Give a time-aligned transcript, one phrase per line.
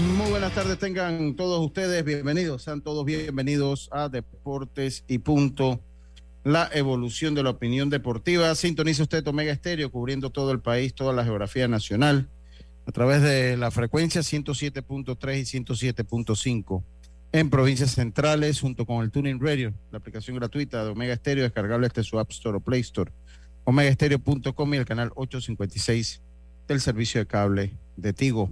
[0.00, 5.80] Muy buenas tardes tengan todos ustedes, bienvenidos, sean todos bienvenidos a Deportes y Punto,
[6.44, 8.54] la evolución de la opinión deportiva.
[8.54, 12.28] Sintoniza usted Omega Estéreo, cubriendo todo el país, toda la geografía nacional,
[12.86, 16.82] a través de la frecuencia 107.3 y 107.5
[17.32, 21.88] en provincias centrales, junto con el Tuning Radio, la aplicación gratuita de Omega Estéreo, descargable
[21.88, 23.12] desde su App Store o Play Store,
[23.64, 26.22] omegaestereo.com y el canal 856
[26.68, 28.50] del servicio de cable de Tigo.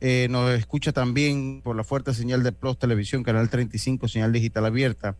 [0.00, 4.64] Eh, nos escucha también por la fuerte señal de Plus Televisión, canal 35, señal digital
[4.64, 5.16] abierta,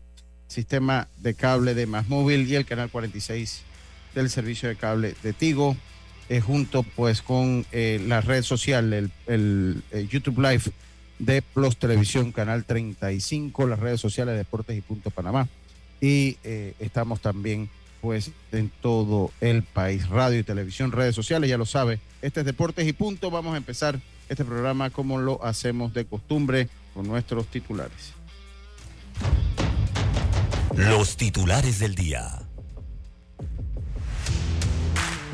[0.47, 3.63] sistema de cable de Más Móvil y el canal 46
[4.15, 5.75] del servicio de cable de Tigo,
[6.29, 9.11] eh, junto pues con eh, la red social, el,
[9.91, 10.63] eh, YouTube Live
[11.19, 15.47] de Plus Televisión, canal 35, las redes sociales de Deportes y Punto Panamá.
[15.99, 16.37] Y
[16.79, 17.69] estamos también
[18.01, 21.99] pues en todo el país, radio y televisión, redes sociales, ya lo sabe.
[22.23, 23.29] Este es Deportes y Punto.
[23.29, 23.99] Vamos a empezar
[24.31, 28.13] este programa como lo hacemos de costumbre con nuestros titulares.
[30.73, 32.41] los titulares del día.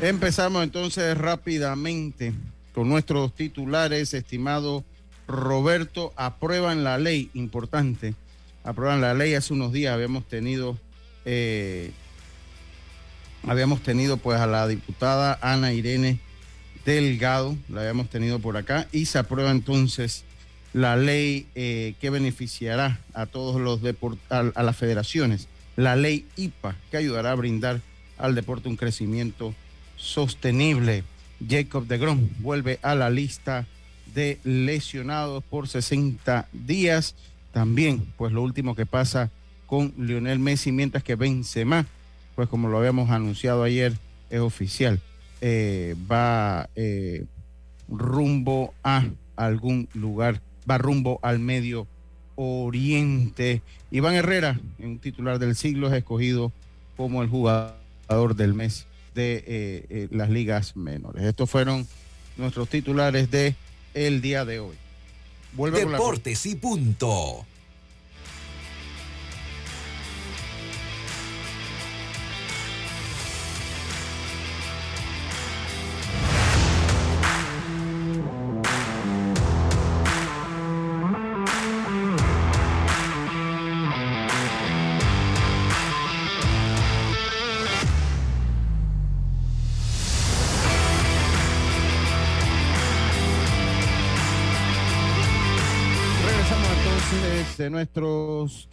[0.02, 2.34] Empezamos entonces rápidamente
[2.74, 4.84] con nuestros titulares, estimado
[5.28, 8.14] Roberto, aprueban la ley, importante,
[8.64, 10.76] aprueban la ley, hace unos días habíamos tenido,
[11.24, 11.92] eh,
[13.46, 16.18] habíamos tenido pues a la diputada Ana Irene
[16.84, 20.24] Delgado, la habíamos tenido por acá, y se aprueba entonces
[20.72, 26.76] la ley eh, que beneficiará a todos los deportes, a, las federaciones, la ley IPA,
[26.90, 27.80] que ayudará a brindar
[28.18, 29.54] al deporte un crecimiento
[29.96, 31.04] sostenible.
[31.46, 33.66] Jacob de Grom vuelve a la lista
[34.14, 37.14] de lesionados por 60 días.
[37.52, 39.30] También, pues lo último que pasa
[39.66, 41.86] con Lionel Messi, mientras que Benzema,
[42.34, 43.92] pues como lo habíamos anunciado ayer,
[44.30, 45.00] es oficial,
[45.40, 47.24] eh, va eh,
[47.88, 49.06] rumbo a
[49.36, 51.86] algún lugar, va rumbo al Medio
[52.36, 53.62] Oriente.
[53.90, 56.52] Iván Herrera, un titular del siglo, es escogido
[56.96, 61.24] como el jugador del mes de eh, eh, las ligas menores.
[61.24, 61.86] Estos fueron
[62.36, 63.54] nuestros titulares de
[63.94, 64.76] el día de hoy.
[65.56, 67.44] Deportes y punto.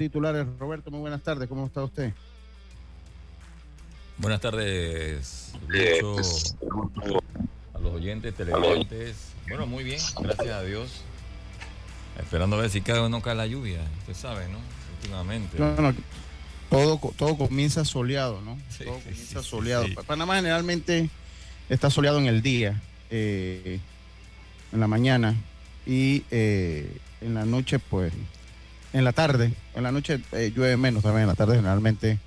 [0.05, 0.45] Titulares.
[0.59, 1.49] Roberto, muy buenas tardes.
[1.49, 2.13] ¿Cómo está usted?
[4.17, 6.17] Buenas tardes, Lucho,
[7.73, 9.33] a los oyentes, televidentes.
[9.47, 11.01] Bueno, muy bien, gracias a Dios.
[12.17, 14.59] Esperando a ver si cae o no cae la lluvia, usted sabe, ¿no?
[14.97, 15.59] Últimamente.
[15.59, 15.93] No, no,
[16.69, 18.57] todo, todo comienza soleado, ¿no?
[18.69, 19.85] Sí, todo comienza sí, soleado.
[19.85, 19.95] sí.
[20.07, 21.09] Panamá generalmente
[21.67, 23.79] está soleado en el día, eh,
[24.71, 25.35] en la mañana
[25.85, 28.13] y eh, en la noche, pues,
[28.97, 29.53] en la tarde.
[29.75, 32.17] En la noche eh, llueve menos también, en la tarde generalmente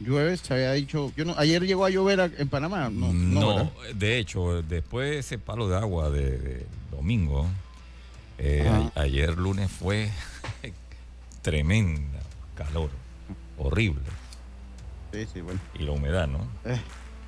[0.00, 0.36] llueve.
[0.36, 4.18] Se había dicho, yo no, ayer llegó a llover a- en Panamá, no, no, de
[4.18, 7.46] hecho, después de ese palo de agua de, de domingo,
[8.38, 10.10] eh, a- ayer lunes fue
[11.42, 12.18] tremenda
[12.56, 12.90] calor,
[13.58, 14.02] horrible.
[15.12, 15.60] Sí, sí, bueno.
[15.78, 16.38] Y la humedad, ¿no?
[16.64, 16.78] Eh,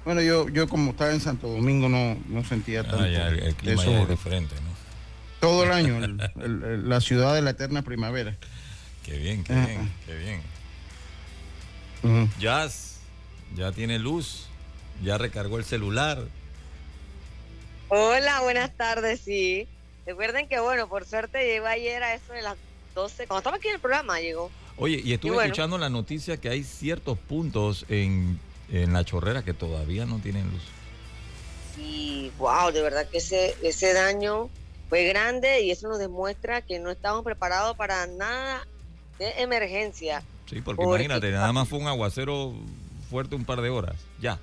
[0.05, 3.39] bueno, yo, yo como estaba en Santo Domingo no, no sentía tanto Ah, ya, el,
[3.41, 4.77] el clima eso ya es diferente, ¿no?
[5.41, 8.37] todo el año, el- el- el- la ciudad de la eterna primavera.
[9.09, 9.67] Qué bien, qué Ajá.
[9.67, 10.43] bien, qué bien.
[12.39, 12.99] Jazz,
[13.57, 14.45] ya tiene luz,
[15.03, 16.23] ya recargó el celular.
[17.89, 19.67] Hola, buenas tardes, sí.
[20.07, 22.57] Recuerden que, bueno, por suerte llegó ayer a eso de las
[22.95, 23.27] 12.
[23.27, 24.51] Cuando estaba aquí en el programa llegó.
[24.77, 25.47] Oye, y estuve Y bueno.
[25.47, 28.39] escuchando la noticia que hay ciertos puntos en,
[28.71, 30.63] en la chorrera que todavía no tienen luz.
[31.75, 34.51] Sí, wow, de verdad que ese, ese daño
[34.91, 38.67] fue grande y eso nos demuestra que no estamos preparados para nada
[39.19, 40.23] de emergencia.
[40.49, 42.55] Sí, porque Porque- imagínate, nada más fue un aguacero
[43.11, 43.97] fuerte un par de horas.
[44.21, 44.39] Ya.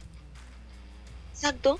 [1.33, 1.79] Exacto.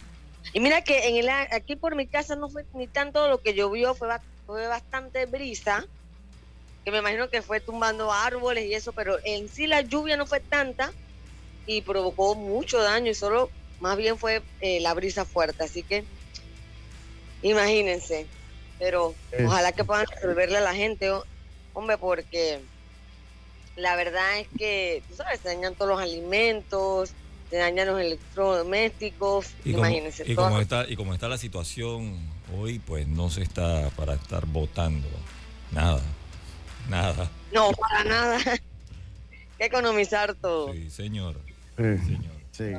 [0.53, 3.39] Y mira que en el, a- aquí por mi casa no fue ni tanto lo
[3.41, 4.07] que llovió, fue,
[4.45, 5.85] fue bastante brisa,
[6.83, 10.25] que me imagino que fue tumbando árboles y eso, pero en sí la lluvia no
[10.27, 10.91] fue tanta
[11.65, 13.49] y provocó mucho daño y solo
[13.79, 15.63] más bien fue eh, la brisa fuerte.
[15.63, 16.03] Así que
[17.41, 18.27] imagínense,
[18.79, 19.15] pero
[19.45, 21.11] ojalá que puedan resolverle a la gente,
[21.73, 22.61] hombre, porque
[23.75, 27.11] la verdad es que, tú sabes, se dañan todos los alimentos,
[27.49, 30.23] se dañan los electrodomésticos, Y como, imagínense.
[30.25, 32.17] y todo- como está, y como está la situación
[32.57, 35.07] hoy, pues no se está para estar votando.
[35.71, 36.01] Nada.
[36.89, 37.29] Nada.
[37.53, 38.37] No, para nada.
[38.45, 38.59] Hay
[39.57, 40.71] que economizar todo.
[40.73, 41.39] Sí, señor.
[41.77, 42.31] Sí, Señor.
[42.51, 42.71] sí.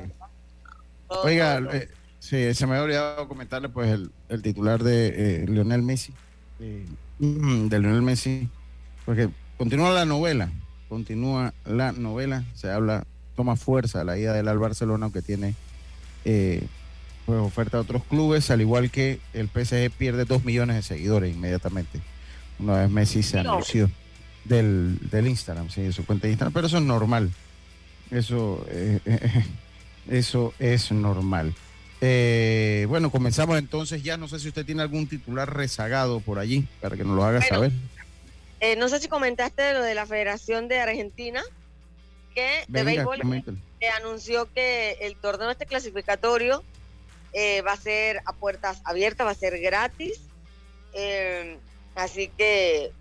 [1.08, 1.72] todo, Oiga, todo.
[1.74, 1.88] eh,
[2.18, 6.12] sí, se me había olvidado comentarle pues el, el titular de eh, Lionel Messi,
[6.60, 6.86] eh,
[7.18, 8.48] de Lionel Messi,
[9.04, 9.28] porque
[9.58, 10.50] continúa la novela,
[10.88, 13.04] continúa la novela, se habla,
[13.34, 15.54] toma fuerza la ida del al Barcelona, aunque tiene
[16.24, 16.62] eh,
[17.26, 21.34] pues oferta de otros clubes, al igual que el PSG pierde dos millones de seguidores
[21.34, 22.00] inmediatamente.
[22.58, 23.52] Una vez Messi se No.
[23.52, 23.90] anunció
[24.44, 27.30] del, del Instagram, sí, de su cuenta de Instagram, pero eso es normal.
[28.10, 29.00] Eso, eh,
[30.08, 31.52] eso es normal.
[32.00, 34.16] Eh, bueno, comenzamos entonces ya.
[34.16, 37.38] No sé si usted tiene algún titular rezagado por allí para que nos lo haga
[37.40, 37.72] Bueno, saber.
[38.60, 41.42] Eh, no sé si comentaste de lo de la Federación de Argentina,
[42.34, 43.20] que de béisbol
[43.80, 46.62] eh, anunció que el torneo este clasificatorio
[47.32, 50.20] eh, va a ser a puertas abiertas, va a ser gratis.
[50.92, 51.58] Eh,
[51.94, 52.92] así que,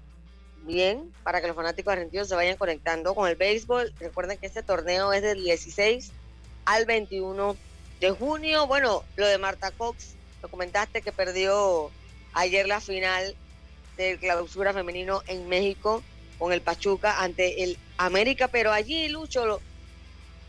[0.63, 3.93] bien, para que los fanáticos argentinos se vayan conectando con el béisbol.
[3.99, 6.11] Recuerden que este torneo es del 16
[6.65, 7.55] al 21
[8.01, 8.67] de junio.
[8.67, 11.89] Bueno, lo de Marta Cox, lo comentaste que perdió
[12.33, 13.35] ayer la final
[13.97, 16.03] del clausura femenino en México
[16.37, 19.61] con el Pachuca ante el América, pero allí Lucho lo,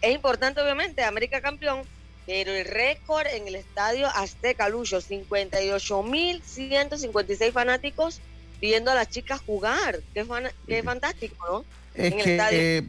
[0.02, 1.82] es importante obviamente, América campeón,
[2.26, 8.20] pero el récord en el estadio Azteca Lucho, 58.156 fanáticos
[8.60, 11.64] viendo a las chicas jugar, qué, fan- qué fantástico, ¿no?
[11.94, 12.58] Es en el que estadio.
[12.58, 12.82] eh,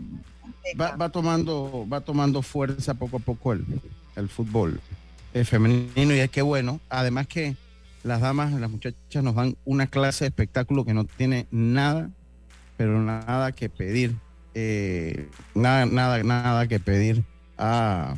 [0.79, 3.65] va, va tomando, va tomando fuerza poco a poco el,
[4.15, 4.79] el fútbol
[5.33, 7.53] el femenino y es que bueno, además que
[8.03, 12.09] las damas, las muchachas nos dan una clase de espectáculo que no tiene nada,
[12.77, 14.15] pero nada que pedir,
[14.53, 17.23] eh, nada, nada, nada que pedir
[17.57, 18.15] a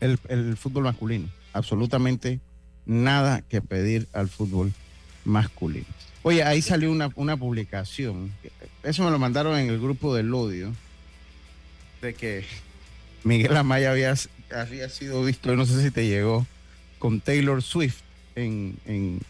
[0.00, 2.40] el, el fútbol masculino, absolutamente
[2.84, 4.72] nada que pedir al fútbol
[5.24, 5.86] masculino.
[6.22, 8.32] Oye, ahí salió una, una publicación,
[8.82, 10.72] eso me lo mandaron en el grupo del odio,
[12.02, 12.44] de que
[13.22, 14.14] Miguel Amaya había,
[14.54, 16.46] había sido visto, no sé si te llegó,
[16.98, 18.00] con Taylor Swift
[18.34, 19.20] en, en,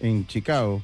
[0.00, 0.82] en Chicago.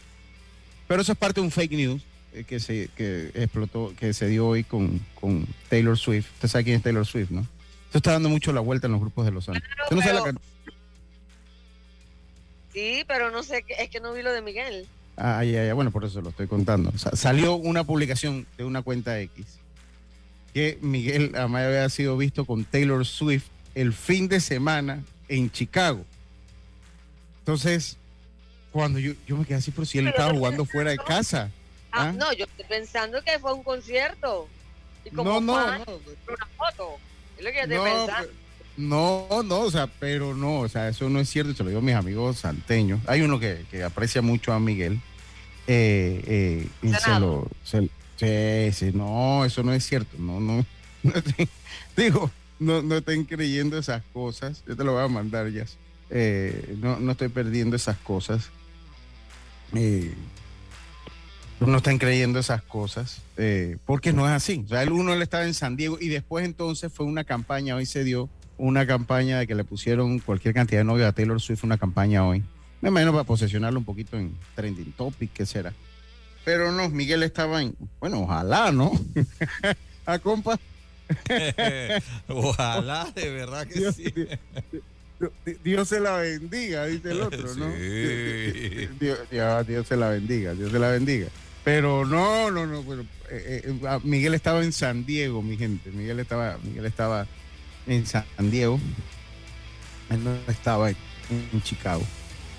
[0.88, 4.28] Pero eso es parte de un fake news eh, que se que explotó, que se
[4.28, 6.26] dio hoy con, con Taylor Swift.
[6.34, 7.46] Usted sabe quién es Taylor Swift, ¿no?
[7.86, 9.68] Esto está dando mucho la vuelta en los grupos de Los Ángeles.
[9.76, 10.40] Claro, Usted no la
[12.72, 14.88] Sí, pero no sé, es que no vi lo de Miguel.
[15.16, 16.90] Ah, ya, ya, bueno, por eso lo estoy contando.
[16.92, 19.46] O sea, salió una publicación de una cuenta X
[20.52, 26.04] que Miguel Amaya había sido visto con Taylor Swift el fin de semana en Chicago.
[27.44, 27.98] Entonces,
[28.72, 31.50] cuando yo, yo me quedé así, pero si él Pero estaba jugando fuera de casa.
[31.92, 32.12] Ah, ¿Ah?
[32.12, 34.48] no, yo estoy pensando que fue un concierto.
[35.04, 35.92] Y como No, no, fan, no.
[36.32, 36.96] una foto.
[37.36, 38.30] Es lo que yo estoy pensando.
[38.78, 41.80] No, no, o sea, pero no, o sea, eso no es cierto, se lo digo
[41.80, 43.00] a mis amigos salteños.
[43.06, 45.00] Hay uno que, que aprecia mucho a Miguel.
[45.66, 50.64] Eh, eh, y se lo, se, sí, sí, no, eso no es cierto, no, no,
[51.02, 51.48] no estén-
[51.96, 55.64] digo, no, no estén creyendo esas cosas, yo te lo voy a mandar ya.
[56.10, 58.50] Eh, no, no estoy perdiendo esas cosas.
[59.74, 60.14] Eh,
[61.60, 64.62] no están creyendo esas cosas, eh, porque no es así.
[64.66, 67.74] O sea, el uno él estaba en San Diego y después entonces fue una campaña,
[67.76, 71.40] hoy se dio una campaña de que le pusieron cualquier cantidad de novios a Taylor
[71.40, 72.42] Swift, una campaña hoy.
[72.82, 75.72] Me imagino para posesionarlo un poquito en trending topic, ¿qué será?
[76.44, 78.92] Pero no, Miguel estaba en, bueno, ojalá, ¿no?
[80.06, 80.58] a compa,
[82.28, 84.10] Ojalá, de verdad que Dios, sí.
[84.10, 84.28] Dios-
[84.72, 84.82] Dios
[85.84, 87.72] se la bendiga, dice el otro, ¿no?
[87.76, 88.88] Sí.
[89.00, 91.28] Dios, Dios- Dios se la bendiga, Dios se la bendiga.
[91.64, 95.90] Pero no, no, no, pero, eh, eh, ah, Miguel estaba en San Diego, mi gente.
[95.90, 97.26] Miguel estaba, Miguel estaba
[97.86, 98.78] en San Diego.
[100.10, 100.96] Él no estaba en,
[101.30, 102.02] en Chicago.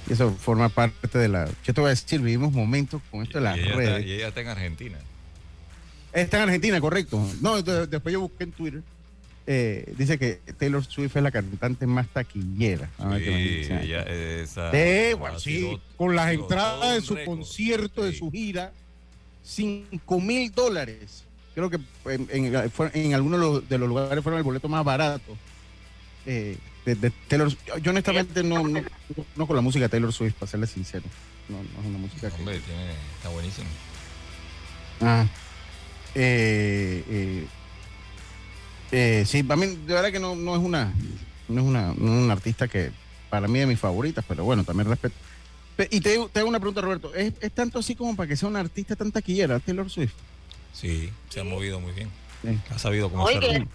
[0.10, 1.48] Y eso forma parte de la.
[1.64, 4.06] Yo te voy a decir, vivimos momentos con esto de las y, ella está, redes.
[4.06, 4.98] y ella está en Argentina.
[6.14, 7.24] Está en Argentina, correcto.
[7.42, 8.82] No, después yo busqué en Twitter.
[9.48, 12.90] Eh, dice que Taylor Swift es la cantante más taquillera.
[12.98, 17.16] A ver qué me Sí, ella, esa, Sí, bueno, sí, con las entradas de su
[17.16, 17.38] récord.
[17.38, 18.72] concierto, de su gira,
[19.44, 21.24] 5 mil dólares.
[21.54, 24.84] Creo que en, en- fue- en algunos de los, de lugares fueron el boleto más
[24.84, 25.38] barato.
[26.25, 27.50] eh, de, de Taylor
[27.82, 28.82] Yo- honestamente no, no,
[29.36, 31.04] no con la música de Taylor Swift, para serle sincero.
[31.50, 32.38] No, no es una música que...
[32.44, 32.60] Tiene-
[33.18, 33.68] está buenísimo.
[35.02, 35.25] Ah.
[36.16, 37.46] Eh,
[38.98, 40.94] eh, sí, para mí, de verdad que no, no es una,
[41.48, 42.92] no es una, no es una artista que
[43.30, 45.16] para mí es de mis favoritas, pero bueno, también respeto.
[45.75, 47.14] Pe- Y te, te hago una pregunta, Roberto.
[47.14, 50.14] ¿Es, es tanto así como para que sea una artista tan taquillera, Taylor Swift?
[50.74, 52.10] Sí, se ha movido muy bien.
[52.44, 52.58] Sí.
[52.70, 53.68] Ha sabido cómo Oye,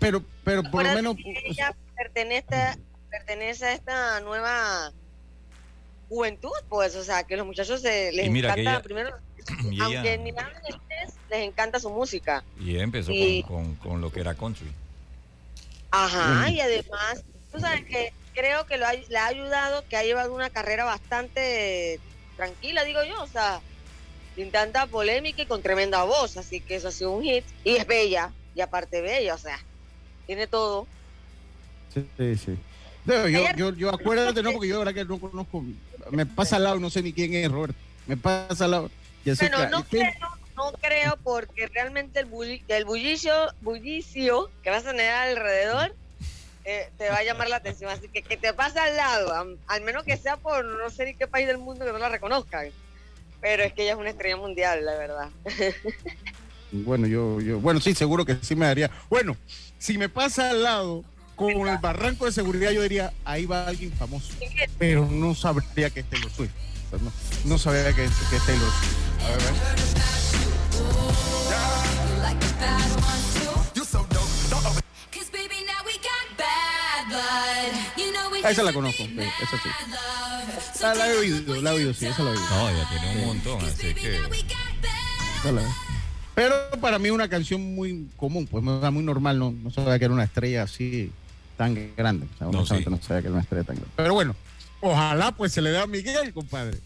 [0.00, 1.16] pero, pero por lo menos.
[1.44, 2.76] ella pertenece,
[3.10, 4.92] pertenece a esta nueva
[6.12, 9.10] juventud, pues, o sea, que los muchachos se, les encanta, ella- primero,
[9.82, 10.52] aunque ni nada
[11.30, 12.44] les encanta su música.
[12.60, 14.70] y ella empezó y- con, con, con lo que era country.
[15.90, 20.02] Ajá, y además, tú sabes que creo que lo ha- le ha ayudado, que ha
[20.04, 22.00] llevado una carrera bastante
[22.36, 23.60] tranquila, digo yo, o sea,
[24.34, 27.44] sin tanta polémica y con tremenda voz, así que eso ha sido un hit.
[27.64, 29.58] Y es bella, y aparte bella, o sea,
[30.26, 30.86] tiene todo.
[31.92, 32.56] Sí, sí.
[33.06, 33.26] yo,
[33.56, 35.62] yo, yo acuérdate, no, porque yo de verdad que no conozco.
[36.12, 37.76] Me pasa al lado, no sé ni quién es Roberto.
[38.06, 38.90] Me pasa al lado.
[39.24, 44.50] Jessica, Bueno, no ¿y qué- creo, no creo porque realmente el, bulli- el bullicio, bullicio
[44.62, 45.94] que vas a tener alrededor
[46.64, 47.90] eh, te va a llamar la atención.
[47.90, 51.14] Así que que te pase al lado, al menos que sea por no sé ni
[51.14, 52.68] qué país del mundo que no la reconozcan.
[53.40, 55.28] Pero es que ella es una estrella mundial, la verdad.
[56.74, 58.90] Bueno, yo, yo, bueno, sí, seguro que sí me daría.
[59.10, 59.36] Bueno,
[59.78, 61.04] si me pasa al lado
[61.52, 64.32] con el barranco de seguridad, yo diría, ahí va alguien famoso.
[64.78, 66.52] Pero no sabría que es Taylor Swift.
[66.86, 67.12] O sea, no,
[67.44, 68.96] no sabría que es, que es Taylor Swift.
[69.22, 70.02] A ver, a ver.
[78.44, 79.68] Ah, esa la conozco, sí, esa sí.
[80.82, 82.44] Ah, la he oído, la he oído, sí, esa la he oído.
[82.50, 84.18] No, tiene un montón, así que
[86.34, 90.14] Pero para mí una canción muy común, pues muy normal, no, no sabía que era
[90.14, 91.12] una estrella así
[91.56, 92.26] tan grande.
[92.34, 92.84] O sea, No, sí.
[92.88, 93.92] no sabía que era una estrella tan grande.
[93.96, 94.34] Pero bueno,
[94.80, 96.78] ojalá pues se le dé a Miguel, compadre.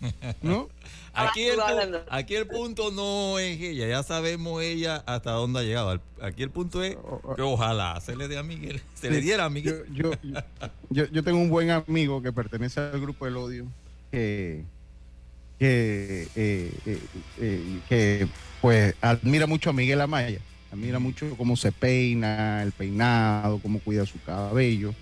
[0.43, 0.69] ¿No?
[1.15, 2.05] aquí el, pu- hablando.
[2.11, 5.99] aquí el punto no es ella, ya sabemos ella hasta dónde ha llegado.
[6.21, 6.97] Aquí el punto es
[7.37, 9.85] que ojalá se le dé a Miguel, se le diera a Miguel.
[9.95, 10.41] Yo, yo,
[10.91, 13.67] yo, yo tengo un buen amigo que pertenece al grupo del odio
[14.11, 14.63] que,
[15.59, 17.01] que, eh, eh,
[17.41, 18.29] eh, que
[18.61, 20.39] pues admira mucho a Miguel Amaya.
[20.77, 24.95] Admira mucho cómo se peina, el peinado, cómo cuida su cabello.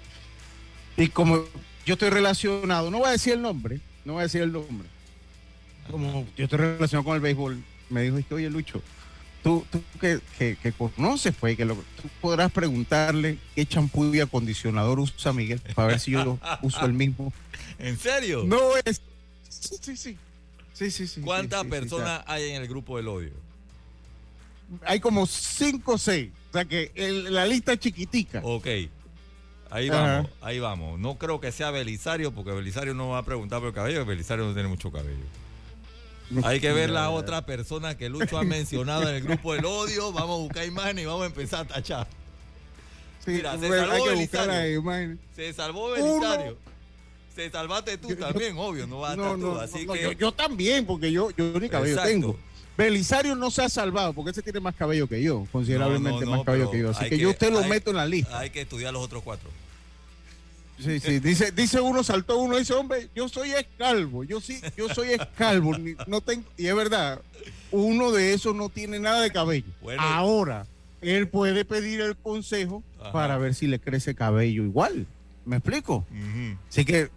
[0.96, 1.42] Y como
[1.84, 4.86] yo estoy relacionado, no voy a decir el nombre, no voy a decir el nombre.
[5.90, 8.80] Como yo estoy relacionado con el béisbol, me dijo, oye Lucho,
[9.42, 14.20] tú, tú que, que, que conoces, pues, que lo, tú podrás preguntarle qué champú y
[14.20, 17.32] acondicionador usa Miguel para ver si yo uso el mismo.
[17.80, 18.44] ¿En serio?
[18.46, 19.02] No es.
[19.48, 20.18] Sí, sí, sí.
[20.72, 21.20] Sí, sí.
[21.20, 23.43] ¿Cuántas sí, personas hay en el grupo del odio?
[24.84, 26.30] Hay como cinco o seis.
[26.50, 28.40] O sea que el- la lista es chiquitica.
[28.44, 28.66] Ok.
[29.70, 30.00] Ahí Ajá.
[30.00, 31.00] vamos, ahí vamos.
[31.00, 34.44] No creo que sea Belisario, porque Belisario no va a preguntar por el cabello, Belisario
[34.46, 35.24] no tiene mucho cabello.
[36.44, 40.12] Hay que ver la otra persona que Lucho ha mencionado en el grupo del odio.
[40.12, 42.06] Vamos a buscar imágenes y vamos a empezar a tachar.
[43.24, 45.18] Sí, mira, se salvó Belisario.
[45.34, 45.94] Se salvó Uno.
[46.20, 46.58] Belisario.
[47.34, 49.46] Se salvaste tú también, obvio, no vas a No, estar tú.
[49.54, 50.02] no, así no, que.
[50.02, 52.10] yo, yo también, porque yo, yo ni cabello Exacto.
[52.12, 52.38] tengo.
[52.76, 56.70] Belisario no se ha salvado porque ese tiene más cabello que yo, considerablemente más cabello
[56.70, 56.90] que yo.
[56.90, 58.38] Así que, yo usted lo meto en la lista.
[58.38, 59.48] Hay que estudiar los otros cuatro.
[60.78, 64.88] Sí, sí, dice, dice uno, saltó uno, dice, hombre, yo soy escalvo, yo sí, yo
[64.88, 65.76] soy escalvo,
[66.08, 67.20] no tengo, y es verdad,
[67.70, 69.66] uno de esos no tiene nada de cabello.
[69.98, 70.66] Ahora,
[71.00, 75.06] él puede pedir el consejo para ver si le crece cabello igual.
[75.44, 76.04] ¿Me explico?
[76.68, 77.08] Así que,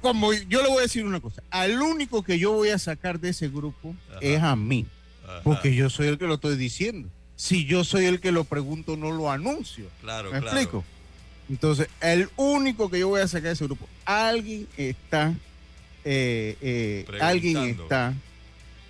[0.00, 3.20] como yo le voy a decir una cosa, al único que yo voy a sacar
[3.20, 4.86] de ese grupo es a mí,
[5.42, 7.08] porque yo soy el que lo estoy diciendo.
[7.36, 9.86] Si yo soy el que lo pregunto, no lo anuncio.
[10.02, 10.84] Claro, ¿Me explico?
[11.48, 15.34] Entonces, el único que yo voy a sacar de ese grupo, alguien está,
[16.04, 18.14] eh, eh, alguien está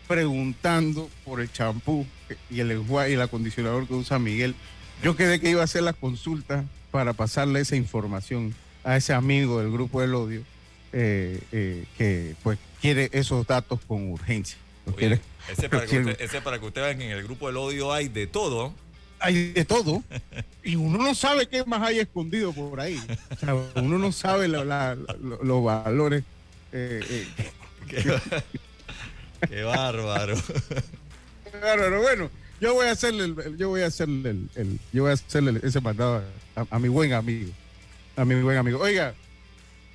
[0.09, 2.04] preguntando por el champú
[2.50, 4.56] y el enjuague y el acondicionador que usa Miguel.
[5.02, 9.61] Yo quedé que iba a hacer la consulta para pasarle esa información a ese amigo
[9.61, 10.42] del grupo del odio
[10.92, 14.59] eh, que pues quiere esos datos con urgencia.
[15.49, 17.92] ese, para que usted, ese para que usted vean que en el grupo del odio
[17.92, 18.75] hay de todo
[19.20, 20.02] hay de todo
[20.64, 23.00] y uno no sabe qué más hay escondido por ahí.
[23.76, 26.25] uno no sabe los valores.
[26.73, 27.26] Eh, eh.
[29.49, 30.37] Qué, bárbaro.
[31.50, 32.02] Qué bárbaro.
[32.02, 32.30] Bueno,
[32.61, 35.80] yo voy a hacerle, el, yo voy a hacerle, el, yo voy a hacerle ese
[35.80, 36.23] mandado
[36.70, 37.52] a, mi buen amigo,
[38.16, 38.78] a mi buen amigo.
[38.80, 39.14] Oiga,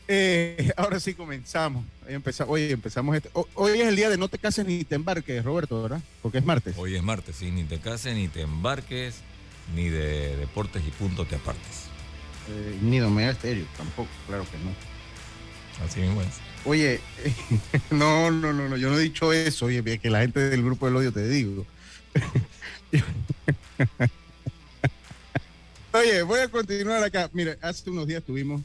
[0.07, 1.83] eh, ahora sí comenzamos.
[2.07, 3.29] Hoy empezamos, hoy empezamos este.
[3.33, 6.01] Hoy es el día de no te cases ni te embarques, Roberto, ¿verdad?
[6.21, 6.75] Porque es martes.
[6.77, 9.15] Hoy es martes, sí, ni te cases, ni te embarques,
[9.75, 11.85] ni de deportes y puntos te apartes.
[12.49, 15.85] Eh, ni de Omega Estéreo, tampoco, claro que no.
[15.85, 16.27] Así mismo es.
[16.65, 16.99] Oye,
[17.91, 20.85] no, no, no, no, yo no he dicho eso, oye, que la gente del grupo
[20.85, 21.65] del odio te digo.
[25.93, 27.29] oye, voy a continuar acá.
[27.33, 28.61] Mira, hace unos días tuvimos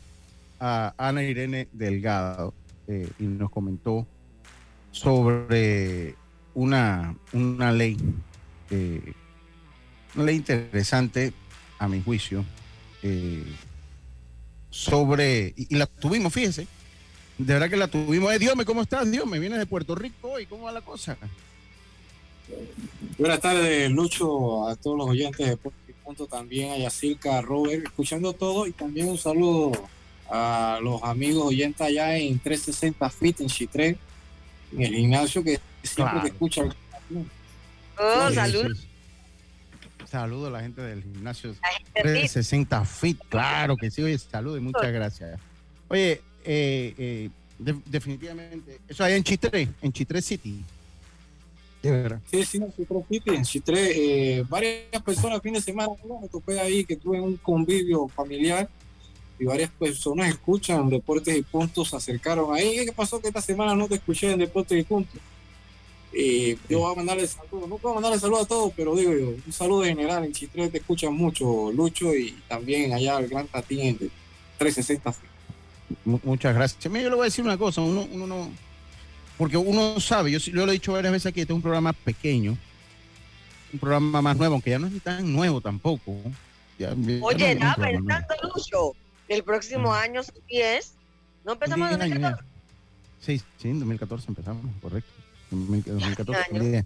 [0.60, 2.54] a Ana Irene Delgado
[2.86, 4.06] eh, y nos comentó
[4.92, 6.14] sobre
[6.54, 7.96] una, una ley,
[8.70, 9.14] eh,
[10.14, 11.32] una ley interesante
[11.78, 12.44] a mi juicio,
[13.02, 13.44] eh,
[14.68, 16.66] sobre, y, la tuvimos, fíjese,
[17.38, 18.38] de verdad que la tuvimos.
[18.38, 19.10] Dios me ¿cómo estás?
[19.10, 21.16] Dios me vienes de Puerto Rico y ¿cómo va la cosa?
[23.18, 28.32] Buenas tardes, Lucho, a todos los oyentes de Punto, también a Yacirca, a Robert, escuchando
[28.32, 29.73] todo y también un saludo
[30.30, 33.97] a los amigos oyentes allá en 360 Fit en Chitré,
[34.73, 36.62] en el gimnasio que siempre te escucha.
[37.99, 38.86] Oh, saludos.
[40.08, 41.54] Saludos a la gente del gimnasio
[41.95, 45.38] 360 Fit, claro que sí, oye, saludos y muchas gracias.
[45.88, 50.64] Oye, eh, eh, definitivamente, eso hay en Chitré, en Chitré City.
[51.82, 52.21] De verdad.
[52.30, 55.90] Sí, sí, en Chitré City, en Chitré, eh, varias personas el fin de semana,
[56.21, 58.69] me topé ahí que tuve un convivio familiar
[59.40, 62.84] y varias personas escuchan Deportes y Puntos, se acercaron ahí.
[62.84, 65.18] ¿Qué pasó que esta semana no te escuché en Deportes y Puntos?
[66.12, 69.28] Y yo voy a mandarle saludos, no puedo mandarle saludos a todos, pero digo yo,
[69.46, 73.96] un saludo general, en Chitre te escuchan mucho, Lucho, y también allá el Gran Tatín
[73.96, 74.10] de
[74.58, 75.14] 360.
[76.04, 76.84] Muchas gracias.
[76.84, 78.50] Yo le voy a decir una cosa, uno, uno no,
[79.38, 81.94] porque uno sabe, yo, yo lo he dicho varias veces aquí, este es un programa
[81.94, 82.58] pequeño,
[83.72, 86.14] un programa más nuevo, aunque ya no es tan nuevo tampoco.
[87.22, 88.92] Oye, ya pensando, Lucho,
[89.30, 90.95] el próximo año 10.
[91.45, 92.45] ¿No empezamos en 2014?
[93.21, 95.10] Sí, sí, en 2014 empezamos, correcto.
[95.50, 96.43] 2014.
[96.52, 96.84] Año,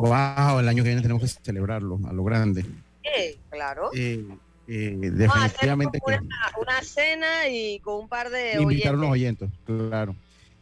[0.00, 2.62] wow, el año que viene tenemos que celebrarlo a lo grande.
[2.62, 3.90] Sí, claro.
[3.94, 4.24] Eh,
[4.68, 5.98] eh, definitivamente.
[6.04, 6.20] Una,
[6.60, 10.14] una, cena y con un par de invitar unos oyentes, claro.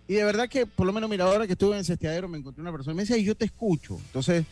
[0.08, 2.62] Y de verdad que, por lo menos, mira, ahora que estuve en Sesteadero me encontré
[2.62, 3.96] una persona y me decía, yo te escucho.
[4.06, 4.44] Entonces,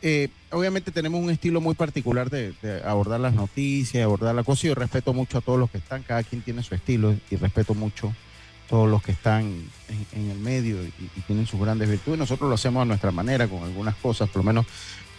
[0.00, 4.66] eh, obviamente tenemos un estilo muy particular de, abordar las noticias, abordar la cosa.
[4.66, 7.74] Yo respeto mucho a todos los que están, cada quien tiene su estilo y respeto
[7.74, 9.44] mucho a todos los que están
[10.12, 10.92] en, el medio y,
[11.26, 12.18] tienen sus grandes virtudes.
[12.18, 14.66] Nosotros lo hacemos a nuestra manera, con algunas cosas, por lo menos.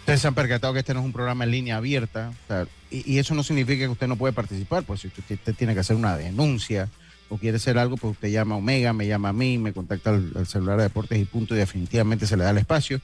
[0.00, 2.32] Ustedes se han percatado que este no es un programa en línea abierta,
[2.90, 5.96] y, eso no significa que usted no puede participar, pues si usted, tiene que hacer
[5.96, 6.90] una denuncia
[7.30, 10.10] o quiere hacer algo, pues usted llama a Omega, me llama a mí, me contacta
[10.10, 13.00] al, al celular de Deportes y punto, y definitivamente se le da el espacio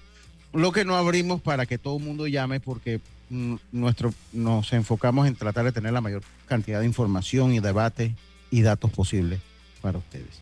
[0.53, 5.27] lo que no abrimos para que todo el mundo llame porque mm, nuestro, nos enfocamos
[5.27, 8.15] en tratar de tener la mayor cantidad de información y debate
[8.51, 9.41] y datos posibles
[9.81, 10.41] para ustedes.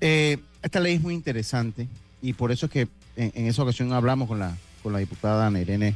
[0.00, 1.88] Eh, esta ley es muy interesante
[2.20, 5.60] y por eso es que en, esa ocasión hablamos con la, con la diputada Ana
[5.60, 5.94] Irene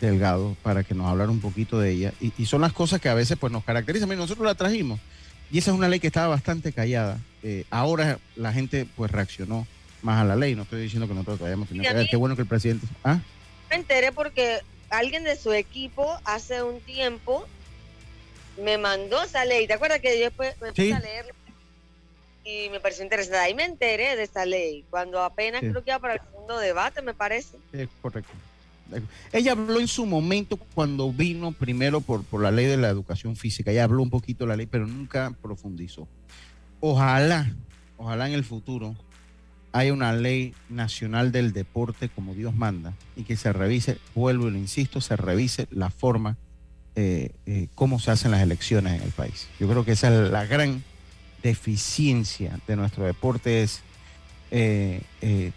[0.00, 2.12] Delgado para que nos hablara un poquito de ella.
[2.20, 4.08] Y, son las cosas que a veces pues, nos caracterizan.
[4.10, 5.00] nosotros la trajimos
[5.50, 7.18] y esa es una ley que estaba bastante callada.
[7.42, 9.66] Eh, ahora la gente pues reaccionó
[10.02, 10.54] más a la ley.
[10.54, 12.86] No estoy diciendo que nosotros hayamos tenido que Qué bueno que el presidente.
[13.04, 13.20] ¿Ah?
[13.70, 17.46] Me enteré porque alguien de su equipo hace un tiempo
[18.62, 19.66] me mandó esa ley.
[19.66, 21.34] ¿Te acuerdas que yo después me puse a leerlo?
[22.48, 23.38] y me pareció interesante.
[23.38, 27.02] Ahí me enteré de esa ley, cuando apenas creo que iba para el segundo debate,
[27.02, 27.58] me parece.
[27.72, 28.32] Es correcto.
[29.32, 33.36] Ella habló en su momento cuando vino primero por, por la ley de la educación
[33.36, 33.70] física.
[33.70, 36.08] Ella habló un poquito de la ley, pero nunca profundizó.
[36.80, 37.54] Ojalá,
[37.98, 38.96] ojalá en el futuro
[39.72, 44.52] haya una ley nacional del deporte como Dios manda y que se revise, vuelvo y
[44.52, 46.36] lo insisto, se revise la forma,
[46.96, 49.48] eh, eh, cómo se hacen las elecciones en el país.
[49.60, 50.82] Yo creo que esa es la gran
[51.42, 53.82] deficiencia de nuestro deporte es
[54.50, 55.52] eh, eh,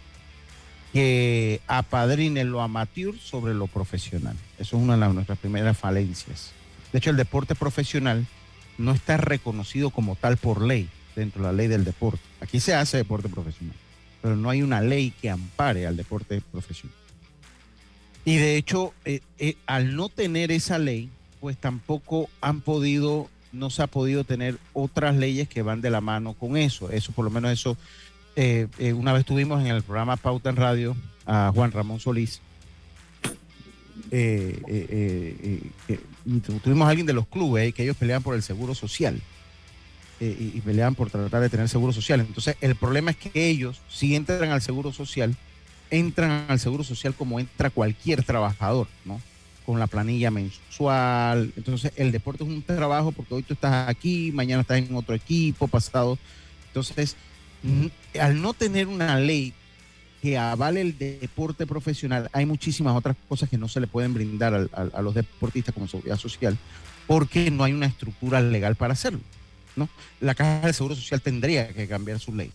[0.92, 4.36] que apadrine lo amateur sobre lo profesional.
[4.58, 6.52] Eso es una de nuestras primeras falencias.
[6.92, 8.26] De hecho, el deporte profesional
[8.76, 12.20] no está reconocido como tal por ley, dentro de la ley del deporte.
[12.40, 13.74] Aquí se hace deporte profesional,
[14.22, 16.96] pero no hay una ley que ampare al deporte profesional.
[18.24, 19.20] Y de hecho, eh,
[19.66, 25.14] al no tener esa ley, pues tampoco han podido no se ha podido tener otras
[25.16, 26.90] leyes que van de la mano con eso.
[26.90, 27.76] Eso, por lo menos eso,
[28.34, 32.40] eh, eh, una vez tuvimos en el programa Pauta en Radio a Juan Ramón Solís.
[34.10, 35.60] Eh,
[36.62, 39.20] tuvimos a alguien de los clubes que ellos peleaban por el seguro social
[40.26, 42.20] y, y, peleaban por tratar de tener seguro social.
[42.20, 45.36] Entonces, el problema es que ellos, si entran al seguro social,
[45.90, 49.20] entran al seguro social como entra cualquier trabajador, ¿no?
[49.64, 51.52] con la planilla mensual.
[51.56, 55.14] Entonces, el deporte es un trabajo porque hoy tú estás aquí, mañana estás en otro
[55.14, 56.18] equipo, pasado.
[56.68, 57.16] Entonces,
[58.20, 59.52] al no tener una ley
[60.20, 64.68] que avale el deporte profesional, hay muchísimas otras cosas que no se le pueden brindar
[64.72, 66.56] a, los deportistas como seguridad social
[67.06, 69.20] porque no hay una estructura legal para hacerlo.
[69.76, 69.88] ¿No?
[70.20, 72.50] La Caja de Seguro Social tendría que cambiar su ley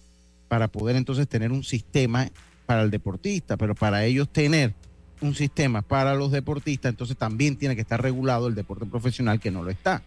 [0.48, 2.30] para poder entonces tener un sistema
[2.66, 4.74] para el deportista, pero para ellos tener
[5.22, 9.52] un sistema para los deportistas, entonces también tiene que estar regulado el deporte profesional que
[9.52, 10.02] no lo está.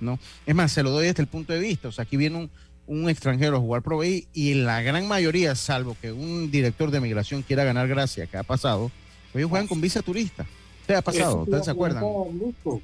[0.00, 0.18] ¿no?
[0.46, 1.88] Es más, se lo doy desde el punto de vista.
[1.88, 2.50] O sea, aquí viene un,
[2.86, 7.00] un extranjero a jugar Pro y en la gran mayoría, salvo que un director de
[7.00, 8.90] migración quiera ganar gracia, que ha pasado,
[9.34, 10.46] ellos juegan con visa turista.
[10.86, 11.42] ¿Qué ha pasado?
[11.42, 12.02] ¿Ustedes se acuerdan?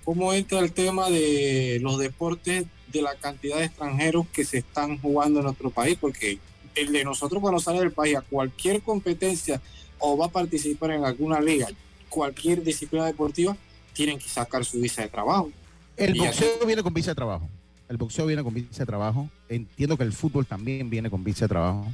[0.05, 4.99] ¿Cómo entra el tema de los deportes, de la cantidad de extranjeros que se están
[4.99, 5.97] jugando en nuestro país?
[6.01, 6.39] Porque
[6.75, 9.61] el de nosotros cuando sale del país a cualquier competencia
[9.99, 11.69] o va a participar en alguna liga,
[12.09, 13.57] cualquier disciplina deportiva,
[13.93, 15.51] tienen que sacar su visa de trabajo.
[15.97, 17.49] El boxeo viene con visa de trabajo.
[17.89, 19.29] El boxeo viene con visa de trabajo.
[19.49, 21.87] Entiendo que el fútbol también viene con visa de trabajo.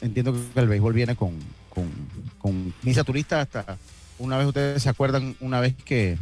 [0.00, 1.38] Entiendo que el béisbol viene con,
[2.38, 3.76] con, visa turista hasta
[4.18, 6.18] una vez ustedes se acuerdan una vez que,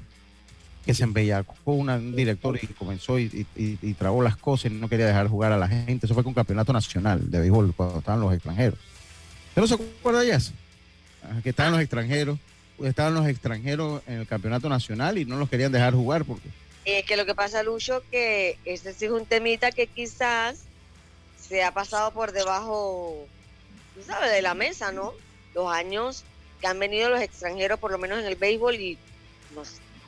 [0.89, 5.05] que se embellacó un director y comenzó y, y, trabó las cosas y no quería
[5.05, 6.07] dejar jugar a la gente.
[6.07, 8.79] Eso fue con un campeonato nacional de béisbol cuando estaban los extranjeros.
[9.49, 10.53] ¿Usted no se acuerda de eso?
[11.43, 12.39] que estaban los extranjeros,
[12.83, 16.49] estaban los extranjeros en el campeonato nacional y no los querían dejar jugar porque...
[16.87, 20.61] Es que lo que pasa, Lucho, que este sí es un temita que quizás
[21.39, 23.27] se ha pasado por debajo,
[24.07, 25.13] sabes, de la mesa, ¿no?
[25.55, 26.25] Los años
[26.63, 28.97] que han venido los extranjeros, por lo menos en el béisbol, y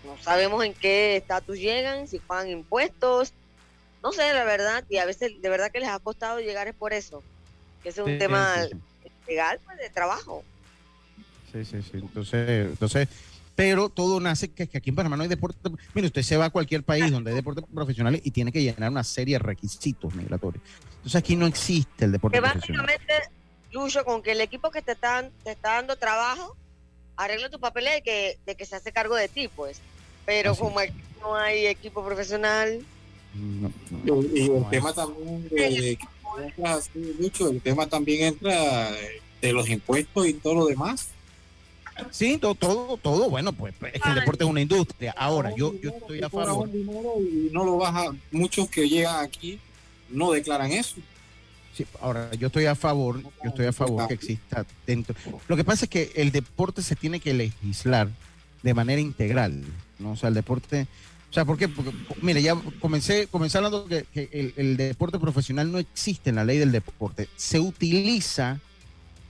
[0.05, 3.33] no, sabemos en qué estatus llegan, si pagan impuestos,
[4.03, 6.75] no sé, la verdad, y a veces de verdad que les ha costado llegar es
[6.75, 7.23] por eso,
[7.83, 8.57] que es un tema
[9.27, 10.43] legal, pues, de trabajo.
[11.53, 11.99] Sí, sí, sí.
[11.99, 13.09] Entonces, entonces,
[13.55, 15.59] pero todo nace que, que, aquí en Panamá no hay deporte.
[15.95, 18.91] Mire, usted se va a cualquier país donde hay deporte profesionales y tiene que llenar
[18.91, 20.63] una serie de requisitos migratorios.
[20.97, 22.87] Entonces aquí no existe el deporte que profesional.
[22.87, 23.31] Básicamente,
[23.73, 26.57] Lucho, con que el equipo que te está, te está dando trabajo
[27.25, 29.81] arregle tu papeles de que, de que se hace cargo de ti, pues.
[30.27, 30.81] Pero como
[31.21, 32.85] no hay equipo profesional.
[33.35, 35.99] y el tema también de,
[37.41, 38.91] el tema también entra
[39.41, 41.09] de los impuestos y todo lo demás
[42.11, 45.15] Sí, todo, todo, todo, bueno, pues, pues es que el deporte es una industria.
[45.17, 46.69] Ahora, yo, yo estoy a favor.
[46.73, 49.59] Y no lo baja, muchos que llegan aquí
[50.09, 50.97] no declaran eso.
[51.75, 55.15] Sí, ahora, yo estoy a favor, yo estoy a favor que exista dentro.
[55.49, 58.09] Lo que pasa es que el deporte se tiene que legislar
[58.63, 59.63] de manera integral,
[59.99, 60.13] ¿no?
[60.13, 60.87] O sea, el deporte,
[61.31, 61.69] o sea, ¿por qué?
[61.69, 66.45] Porque, mire, ya comencé, comencé hablando que, el, el deporte profesional no existe en la
[66.45, 67.29] ley del deporte.
[67.37, 68.61] Se utiliza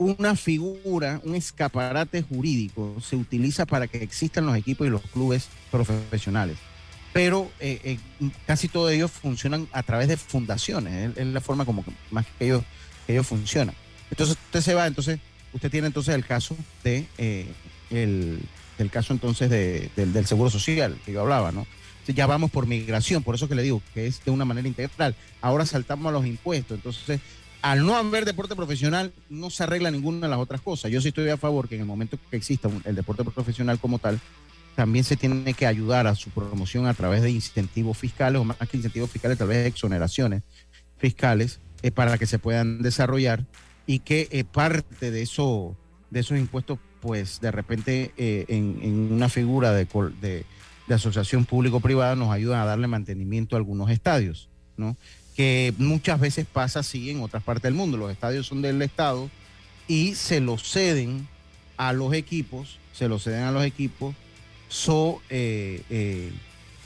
[0.00, 5.48] una figura, un escaparate jurídico se utiliza para que existan los equipos y los clubes
[5.70, 6.56] profesionales.
[7.12, 7.80] Pero eh,
[8.20, 12.46] eh, casi todos ellos funcionan a través de fundaciones, es, la forma como más que
[12.46, 12.62] ellos,
[13.08, 13.74] ellos funcionan.
[14.10, 15.18] Entonces usted se va, entonces
[15.52, 17.46] usted tiene entonces el caso de eh,
[17.90, 21.66] el, caso entonces del, seguro social que yo hablaba, ¿no?
[22.06, 25.14] ya vamos por migración, por eso que le digo que es de una manera integral.
[25.40, 27.20] Ahora saltamos a los impuestos, entonces
[27.62, 30.90] al no haber deporte profesional, no se arregla ninguna de las otras cosas.
[30.90, 33.98] Yo sí estoy a favor que en el momento que exista el deporte profesional como
[33.98, 34.18] tal,
[34.74, 38.56] también se tiene que ayudar a su promoción a través de incentivos fiscales, o más
[38.56, 40.42] que incentivos fiscales, tal vez exoneraciones
[40.98, 43.44] fiscales, eh, para que se puedan desarrollar
[43.86, 45.76] y que parte de, eso,
[46.10, 49.86] de esos impuestos, pues de repente en, una figura de,
[50.20, 50.44] de,
[50.86, 54.96] de asociación público-privada nos ayudan a darle mantenimiento a algunos estadios, ¿no?
[55.40, 57.96] que muchas veces pasa así en otras partes del mundo.
[57.96, 59.30] Los estadios son del Estado
[59.88, 61.28] y se los ceden
[61.76, 64.14] a los equipos, se los ceden a los equipos,
[64.70, 66.32] so, eh, eh,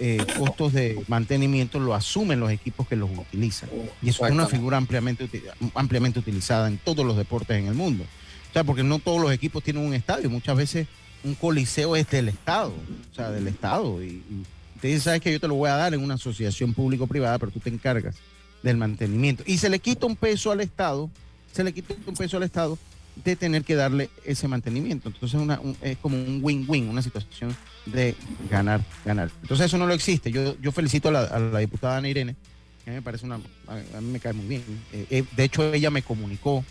[0.00, 3.68] eh, costos de mantenimiento lo asumen los equipos que los utilizan.
[4.02, 5.28] Y eso es una figura ampliamente,
[5.74, 8.04] ampliamente utilizada en todos los deportes en el mundo.
[8.50, 10.88] O sea, porque no todos los equipos tienen un estadio, muchas veces
[11.22, 14.02] un coliseo es del Estado, o sea, del Estado.
[14.02, 14.44] Y, y
[14.80, 17.52] te dice, sabes que yo te lo voy a dar en una asociación público-privada, pero
[17.52, 18.16] tú te encargas
[18.62, 19.44] del mantenimiento.
[19.46, 21.10] Y se le quita un peso al Estado,
[21.52, 22.78] se le quita un peso al Estado
[23.16, 25.08] de tener que darle ese mantenimiento.
[25.08, 28.14] Entonces una, es como un win-win, una situación de
[28.50, 29.30] ganar, ganar.
[29.42, 30.30] Entonces eso no lo existe.
[30.30, 32.36] Yo, yo felicito a la, diputada Ana Irene,
[32.84, 33.36] que me parece una,
[33.68, 34.62] a me cae muy bien.
[34.92, 36.64] Eh, eh, de hecho, ella me comunicó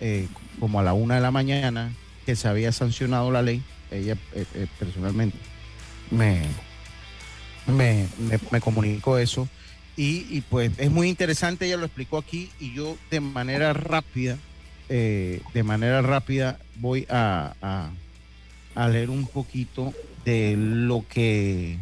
[0.00, 1.92] eh, como a la una de la mañana
[2.26, 3.62] que se había sancionado la ley.
[3.90, 4.16] Ella
[4.78, 5.36] personalmente
[6.10, 6.42] me,
[7.66, 8.06] me,
[8.50, 9.48] me comunicó eso
[10.02, 14.38] y, pues es muy interesante, ella lo explicó aquí y yo de manera rápida,
[14.90, 17.54] eh, de manera rápida voy a,
[18.74, 21.78] a, leer un poquito de lo que,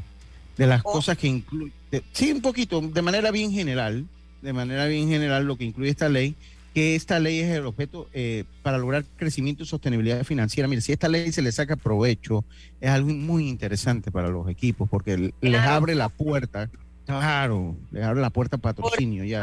[0.57, 0.93] de las oh.
[0.93, 1.73] cosas que incluye,
[2.13, 4.07] sí, un poquito, de manera bien general,
[4.43, 6.37] de manera bien general lo que incluye esta ley,
[6.75, 10.69] que esta ley es el objeto eh, para lograr crecimiento y sostenibilidad financiera.
[10.69, 12.45] Mire, si esta ley se le saca provecho,
[12.81, 16.71] es algo muy interesante para los equipos porque les abre la puerta
[17.09, 19.43] Claro, le abre la puerta a patrocinio ya.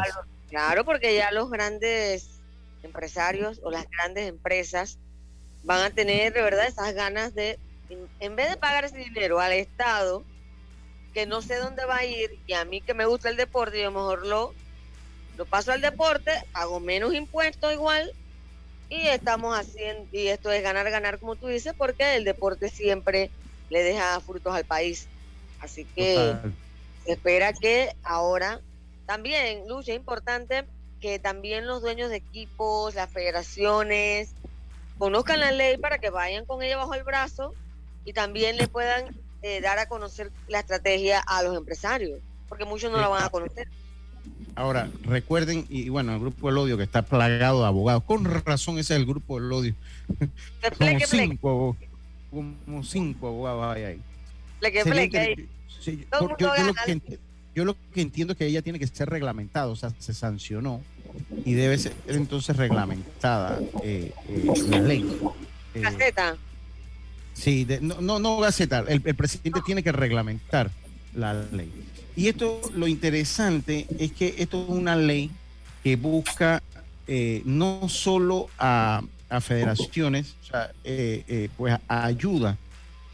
[0.49, 2.34] Claro, porque ya los grandes
[2.85, 4.99] empresarios o las grandes empresas
[5.63, 7.59] van a tener de verdad esas ganas de,
[8.19, 10.23] en vez de pagar ese dinero al Estado,
[11.13, 13.81] que no sé dónde va a ir, y a mí que me gusta el deporte,
[13.81, 14.53] yo mejor lo,
[15.37, 18.11] lo paso al deporte, hago menos impuestos igual,
[18.89, 23.31] y estamos haciendo, y esto es ganar, ganar, como tú dices, porque el deporte siempre
[23.69, 25.07] le deja frutos al país.
[25.59, 26.35] Así que
[27.05, 28.61] espera que ahora
[29.05, 30.65] también, Lucha, es importante
[31.05, 34.31] que también los dueños de equipos, las federaciones,
[34.97, 37.53] conozcan la ley para que vayan con ella bajo el brazo
[38.05, 42.91] y también le puedan eh, dar a conocer la estrategia a los empresarios, porque muchos
[42.91, 43.67] no la van a conocer.
[44.55, 48.79] Ahora, recuerden, y bueno, el grupo del odio que está plagado de abogados, con razón
[48.79, 49.75] ese es el grupo del odio.
[50.79, 51.77] como, cinco,
[52.31, 54.01] como cinco abogados hay ahí.
[55.15, 55.47] ahí
[57.53, 60.81] yo, lo que, entiendo es que ella tiene que ser reglamentada, o sea, se sancionó
[61.43, 65.05] y debe ser entonces reglamentada eh, eh, la ley.
[65.73, 66.37] Eh, Gaceta.
[67.33, 70.71] Sí, no, no, no Gaceta, el, presidente tiene que reglamentar
[71.13, 71.71] la ley.
[72.15, 75.31] Y esto, lo interesante es que esto es una ley
[75.83, 76.63] que busca
[77.43, 80.71] no solo a, a federaciones, o sea,
[81.57, 82.57] pues ayuda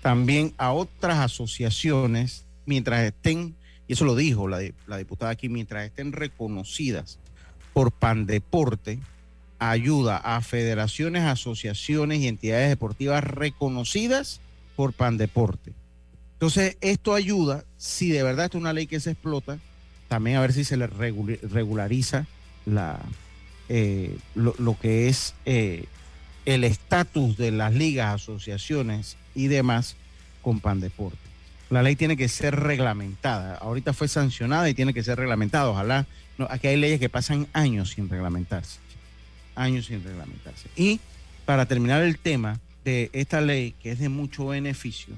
[0.01, 3.55] también a otras asociaciones mientras estén,
[3.87, 7.19] y eso lo dijo la, la diputada aquí, mientras estén reconocidas
[7.73, 8.99] por Pandeporte,
[9.59, 14.41] ayuda a federaciones, asociaciones y entidades deportivas reconocidas
[14.75, 15.73] por Pandeporte.
[16.33, 19.59] Entonces, esto ayuda, si de verdad es una ley que se explota,
[20.07, 22.25] también a ver si se le regulariza
[22.65, 22.99] la,
[23.69, 25.85] eh, lo, que es eh,
[26.45, 29.95] el estatus de las ligas, asociaciones y demás
[30.41, 31.31] con Pandeporte
[31.71, 33.55] la ley tiene que ser reglamentada.
[33.55, 35.69] Ahorita fue sancionada y tiene que ser reglamentada.
[35.69, 36.05] Ojalá,
[36.37, 38.79] no, aquí hay leyes que pasan años sin reglamentarse.
[39.55, 40.69] Años sin reglamentarse.
[40.75, 40.99] Y
[41.45, 45.13] para terminar el tema de esta ley, que es de mucho beneficio,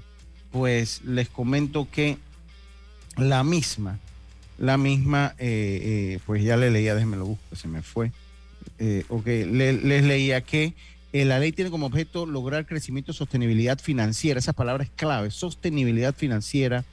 [0.52, 2.18] pues les comento que
[3.18, 4.00] la misma,
[4.58, 8.12] la misma, eh, eh, pues ya le leía, déjenme lo busco, se me fue.
[8.80, 10.74] Eh, ok, les leía que
[11.14, 16.84] eh, la ley tiene como objeto lograr crecimiento sostenibilidad financiera, esas palabras claves, sostenibilidad financiera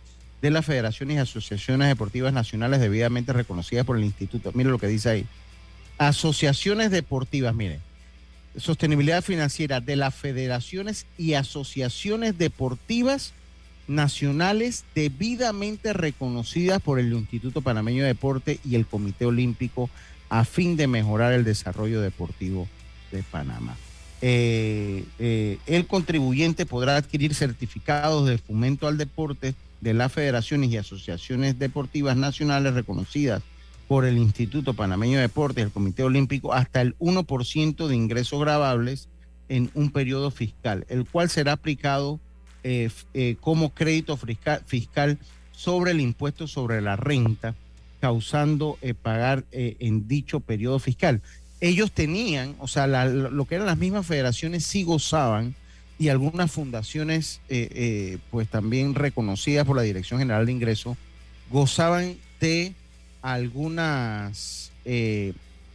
[0.40, 4.53] de las federaciones y asociaciones deportivas nacionales debidamente reconocidas por el instituto.
[4.55, 5.26] Mire lo que dice ahí.
[5.98, 7.81] Asociaciones deportivas, mire,
[8.57, 13.35] sostenibilidad financiera de las federaciones y asociaciones deportivas
[13.87, 19.90] nacionales debidamente reconocidas por el Instituto Panameño de Deporte y el Comité Olímpico
[20.29, 22.68] a fin de mejorar el desarrollo deportivo
[23.11, 23.76] de Panamá.
[24.22, 30.77] Eh, eh, el contribuyente podrá adquirir certificados de fomento al deporte de las federaciones y
[30.77, 33.43] asociaciones deportivas nacionales reconocidas
[33.88, 39.09] por el Instituto Panameño de Deportes el Comité Olímpico hasta el 1% de ingresos grabables
[39.49, 42.21] en un periodo fiscal, el cual será aplicado
[42.62, 42.90] eh,
[43.40, 45.19] como crédito fiscal,
[45.51, 47.55] sobre el impuesto sobre la renta
[48.01, 51.21] causando eh, pagar eh, en dicho periodo fiscal.
[51.61, 55.55] Ellos tenían, o sea, lo que eran las mismas federaciones sí gozaban
[56.00, 60.96] y algunas fundaciones, eh, pues también reconocidas por la Dirección General de Ingresos,
[61.50, 62.72] gozaban de
[63.20, 64.72] algunas,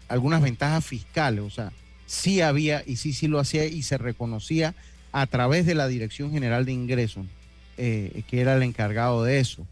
[0.08, 1.72] algunas ventajas fiscales, o sea,
[2.08, 4.74] sí había y sí, sí lo hacía y se reconocía
[5.12, 7.28] a través de la Dirección General de Ingresos,
[7.76, 9.68] que era el encargado de eso.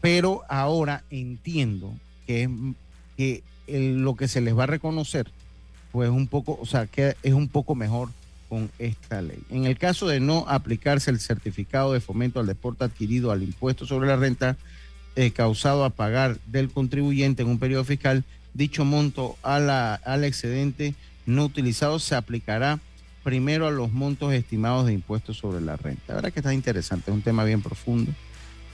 [0.00, 1.94] Pero ahora entiendo
[2.26, 2.50] que,
[3.16, 5.30] que lo que se les va a reconocer,
[5.92, 8.08] pues un poco, o sea, que es un poco mejor
[8.48, 9.42] con esta ley.
[9.50, 13.86] En el caso de no aplicarse el certificado de fomento al deporte adquirido al impuesto
[13.86, 14.56] sobre la renta
[15.16, 20.94] eh, causado a pagar del contribuyente en un periodo fiscal, dicho monto a al excedente
[21.26, 22.80] no utilizado se aplicará
[23.22, 26.02] primero a los montos estimados de impuestos sobre la renta.
[26.08, 28.12] La verdad que está interesante, es un tema bien profundo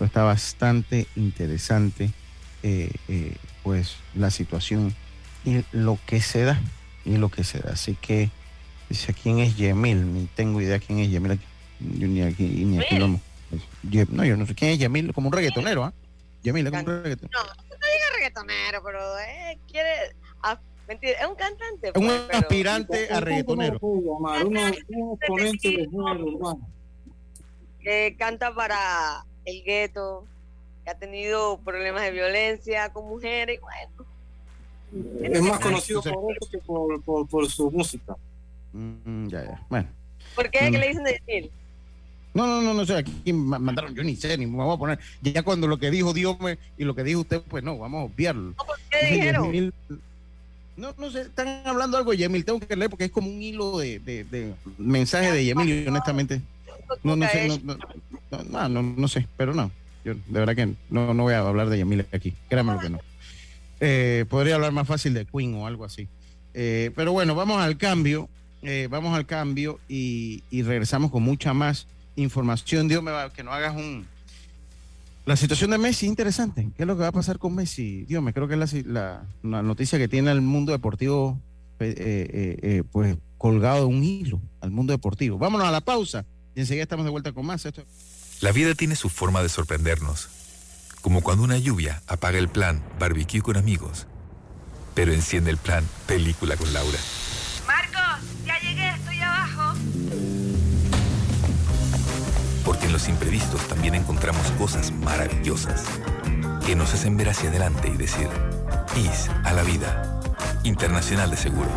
[0.04, 2.11] está bastante interesante
[2.62, 4.94] eh, eh, pues la situación
[5.44, 6.61] y lo que se da
[7.04, 7.72] y lo que se da.
[7.72, 8.30] Así que
[8.90, 11.40] dice quién es Yemil, ni tengo idea quién es Yemil.
[11.79, 15.33] Yo ni aquí, ni aquí lo, no, yo no sé quién es Yemil, como un
[15.33, 15.94] reggaetonero, ¿ah?
[16.42, 17.38] Yemil es como un reggaetonero.
[17.38, 21.88] No, no diga reggaetonero, pero eh, quiere ah, mentira, es un cantante.
[21.88, 23.79] Es un pues, aspirante a reggaetonero.
[23.81, 25.88] Un exponente
[27.81, 30.26] que canta para el gueto,
[30.85, 34.11] que ha tenido problemas de violencia con mujeres, bueno.
[35.22, 38.16] Es más conocido por eso que por, por, su música.
[38.72, 39.66] Mm, ya, ya.
[39.68, 39.88] Bueno.
[40.35, 40.59] ¿Por qué?
[40.59, 40.80] ¿Qué mm.
[40.80, 41.50] le dicen de decir?
[42.33, 44.98] No, no, no, no sé, aquí mandaron, yo ni sé, ni me voy a poner.
[45.20, 48.02] Ya cuando lo que dijo Dios me, y lo que dijo usted, pues no, vamos
[48.02, 48.52] a obviarlo.
[48.54, 49.72] ¿Por qué dijeron?
[50.76, 53.42] no, no sé, están hablando algo de Yemil, tengo que leer porque es como un
[53.42, 56.40] hilo de, de, de mensaje de Yemil y honestamente.
[57.02, 57.76] No, no sé, no,
[58.48, 59.70] no, no, no, sé, pero no.
[60.04, 62.90] Yo de verdad que no, no voy a hablar de Yamile aquí, créanme lo que
[62.90, 63.00] no.
[63.80, 66.09] Eh, podría hablar más fácil de Queen o algo así.
[66.54, 68.28] Eh, pero bueno, vamos al cambio,
[68.62, 72.88] eh, vamos al cambio y, regresamos con mucha más información.
[72.88, 74.06] Dios me va, que no hagas un...
[75.26, 76.70] La situación de Messi es interesante.
[76.76, 78.04] ¿Qué es lo que va a pasar con Messi?
[78.04, 81.38] Dios, me creo que es la, noticia que tiene el mundo deportivo
[81.78, 85.38] pues colgado de un hilo al mundo deportivo.
[85.38, 87.66] Vámonos a la pausa y enseguida estamos de vuelta con más.
[88.42, 90.28] La vida tiene su forma de sorprendernos,
[91.00, 94.06] como cuando una lluvia apaga el plan barbecue con amigos,
[94.94, 96.98] pero enciende el plan película con Laura.
[102.90, 105.85] En los imprevistos también encontramos cosas maravillosas
[106.66, 108.29] que nos hacen ver hacia adelante y decir,
[108.96, 110.20] IS a la vida.
[110.64, 111.70] Internacional de Seguros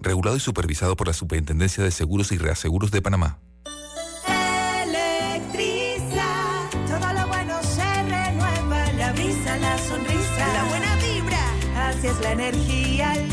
[0.00, 3.38] regulado y supervisado por la Superintendencia de Seguros y Reaseguros de Panamá.
[4.82, 6.26] Electriza,
[6.86, 12.32] todo lo bueno se renueva, la brisa, la sonrisa, la buena vibra, así es la
[12.32, 13.27] energía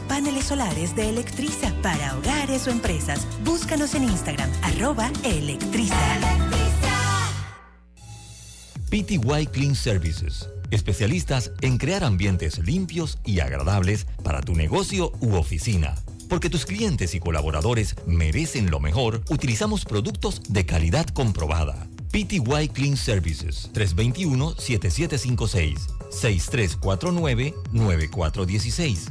[0.00, 3.26] paneles solares de Electriza para hogares o empresas.
[3.44, 5.96] Búscanos en Instagram, arroba Electriza.
[8.90, 10.48] PTY Clean Services.
[10.70, 15.94] Especialistas en crear ambientes limpios y agradables para tu negocio u oficina.
[16.28, 21.86] Porque tus clientes y colaboradores merecen lo mejor, utilizamos productos de calidad comprobada.
[22.10, 29.10] PTY Clean Services 321-7756 6349-9416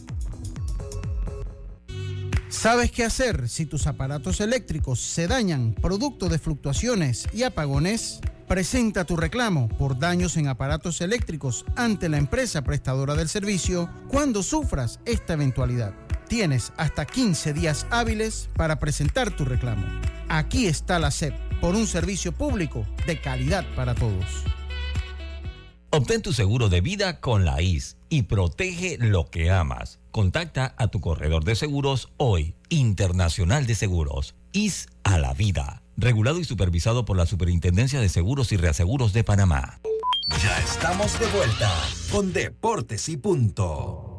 [2.51, 8.19] ¿Sabes qué hacer si tus aparatos eléctricos se dañan producto de fluctuaciones y apagones?
[8.45, 14.43] Presenta tu reclamo por daños en aparatos eléctricos ante la empresa prestadora del servicio cuando
[14.43, 15.93] sufras esta eventualidad.
[16.27, 19.87] Tienes hasta 15 días hábiles para presentar tu reclamo.
[20.27, 24.43] Aquí está la SEP por un servicio público de calidad para todos.
[25.89, 30.00] Obtén tu seguro de vida con la IS y protege lo que amas.
[30.11, 36.39] Contacta a tu corredor de seguros hoy, Internacional de Seguros, IS a la vida regulado
[36.39, 39.79] y supervisado por la Superintendencia de Seguros y Reaseguros de Panamá.
[40.43, 41.71] Ya estamos de vuelta
[42.11, 44.10] con Deportes y Punto.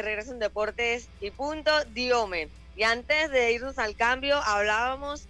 [0.00, 2.48] De regreso en Deportes y punto, Diome.
[2.74, 5.26] Y antes de irnos al cambio, hablábamos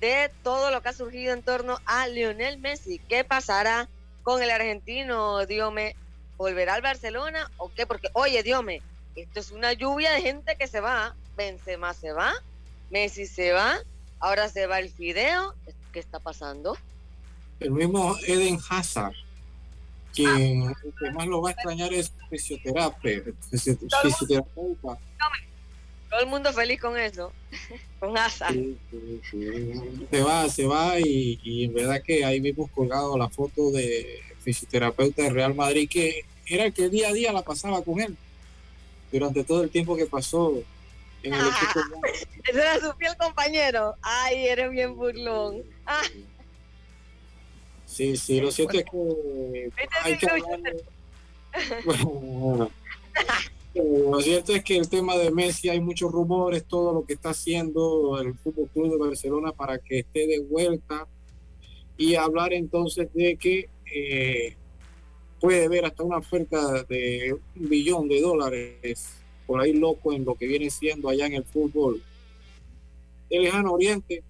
[0.00, 3.00] de todo lo que ha surgido en torno a Lionel Messi.
[3.08, 3.88] ¿Qué pasará
[4.22, 5.96] con el argentino, Diome?
[6.36, 7.84] ¿Volverá al Barcelona o qué?
[7.84, 8.80] Porque, oye, Diome,
[9.16, 11.16] esto es una lluvia de gente que se va.
[11.36, 12.32] Benzema se va,
[12.90, 13.78] Messi se va,
[14.20, 15.54] ahora se va el Fideo.
[15.92, 16.76] ¿Qué está pasando?
[17.58, 19.14] El mismo Eden Hazard
[20.14, 24.98] quien que más lo va a extrañar es fisioterapia, fisioterapeuta.
[26.10, 27.32] Todo el mundo feliz con eso,
[28.00, 28.48] con Asa.
[30.10, 34.20] Se va, se va y, y, en verdad que ahí vimos colgado la foto de
[34.40, 38.16] fisioterapeuta de Real Madrid que era el que día a día la pasaba con él
[39.10, 40.54] durante todo el tiempo que pasó
[41.22, 42.00] en el equipo.
[42.44, 43.94] Ese era su fiel compañero.
[44.02, 45.62] Ay, eres bien burlón.
[45.86, 46.02] Ah.
[47.92, 49.70] Sí, sí, lo cierto es que
[50.02, 50.26] hay que
[53.74, 57.28] lo cierto es que el tema de Messi hay muchos rumores, todo lo que está
[57.30, 61.06] haciendo el Fútbol Club de Barcelona para que esté de vuelta
[61.98, 64.56] y hablar entonces de que eh,
[65.38, 70.34] puede haber hasta una oferta de un billón de dólares por ahí loco en lo
[70.34, 72.02] que viene siendo allá en el fútbol
[73.28, 74.22] del lejano oriente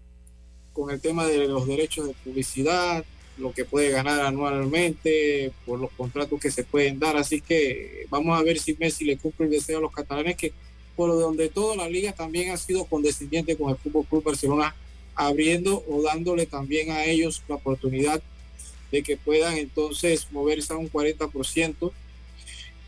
[0.72, 3.04] con el tema de los derechos de publicidad,
[3.38, 7.16] lo que puede ganar anualmente, por los contratos que se pueden dar.
[7.16, 10.52] Así que vamos a ver si Messi le cumple el deseo a los catalanes, que
[10.96, 14.74] por donde toda la liga también ha sido condescendiente con el Fútbol Club Barcelona,
[15.14, 18.22] abriendo o dándole también a ellos la oportunidad
[18.90, 21.92] de que puedan entonces moverse a un 40%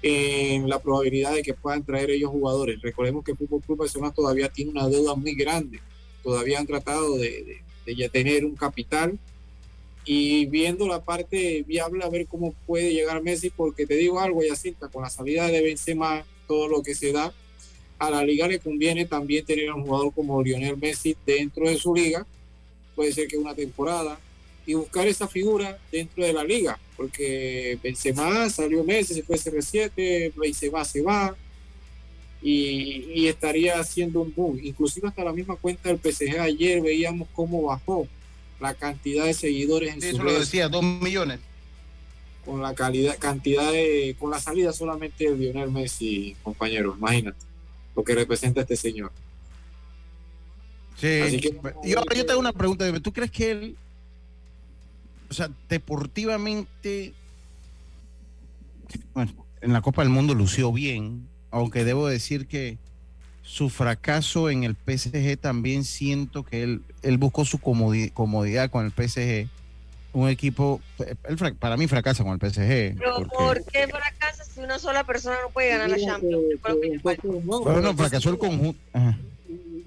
[0.02, 2.80] en la probabilidad de que puedan traer ellos jugadores.
[2.82, 5.80] Recordemos que el Fútbol Club Barcelona todavía tiene una deuda muy grande,
[6.22, 9.18] todavía han tratado de, de ya tener un capital
[10.04, 14.42] y viendo la parte viable a ver cómo puede llegar Messi, porque te digo algo,
[14.42, 17.32] Yacinta, con la salida de Benzema, todo lo que se da,
[17.98, 21.78] a la liga le conviene también tener a un jugador como Lionel Messi dentro de
[21.78, 22.26] su liga,
[22.94, 24.18] puede ser que una temporada,
[24.66, 30.32] y buscar esa figura dentro de la liga, porque Benzema salió Messi, se fue CR7,
[30.36, 31.34] Benzema se va,
[32.42, 34.60] y, y estaría haciendo un boom.
[34.62, 38.06] Inclusive hasta la misma cuenta del PSG ayer veíamos cómo bajó
[38.60, 41.40] la cantidad de seguidores en sí, eso lo decía, dos millones.
[42.44, 47.38] Con la calidad, cantidad de, con la salida solamente de Lionel Messi, compañero, imagínate
[47.96, 49.12] lo que representa este señor.
[50.96, 51.40] Sí,
[51.84, 53.76] yo, yo tengo una pregunta, ¿tú crees que él,
[55.30, 57.14] o sea, deportivamente,
[59.12, 62.78] bueno, en la Copa del Mundo lució bien, aunque debo decir que
[63.44, 68.90] su fracaso en el PSG también siento que él, él buscó su comodidad, con el
[68.90, 69.48] PSG.
[70.14, 70.80] Un equipo,
[71.58, 72.96] para mí fracasa con el PSG.
[72.98, 76.42] Pero ¿por qué fracasa si una sola persona no puede ganar la Champions?
[77.02, 78.80] Bueno, no, fracasó el conjunto.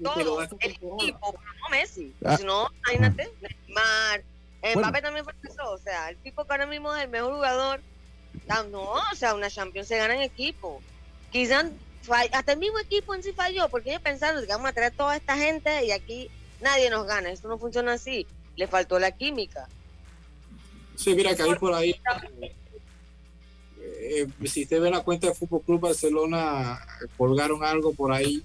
[0.02, 2.14] Todo, el equipo, no Messi.
[2.24, 2.36] Ah.
[2.36, 3.28] Si no, imagínate,
[3.66, 4.22] Neymar,
[4.76, 5.72] Mbappé también fracasó.
[5.72, 7.80] O sea, el tipo que ahora mismo es el mejor jugador.
[8.70, 10.80] No, o sea, una Champions se gana en equipo.
[11.32, 11.66] Quizás
[12.32, 15.16] hasta el mismo equipo en sí falló, porque ellos pensaron que vamos a traer toda
[15.16, 16.30] esta gente y aquí
[16.60, 17.30] nadie nos gana.
[17.30, 18.26] Esto no funciona así.
[18.56, 19.68] Le faltó la química.
[20.96, 21.94] Sí, mira que ahí por ahí.
[23.80, 26.78] Eh, si usted ve la cuenta de Fútbol Club Barcelona,
[27.16, 28.42] colgaron algo por ahí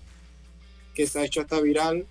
[0.93, 2.05] que se ha hecho hasta viral.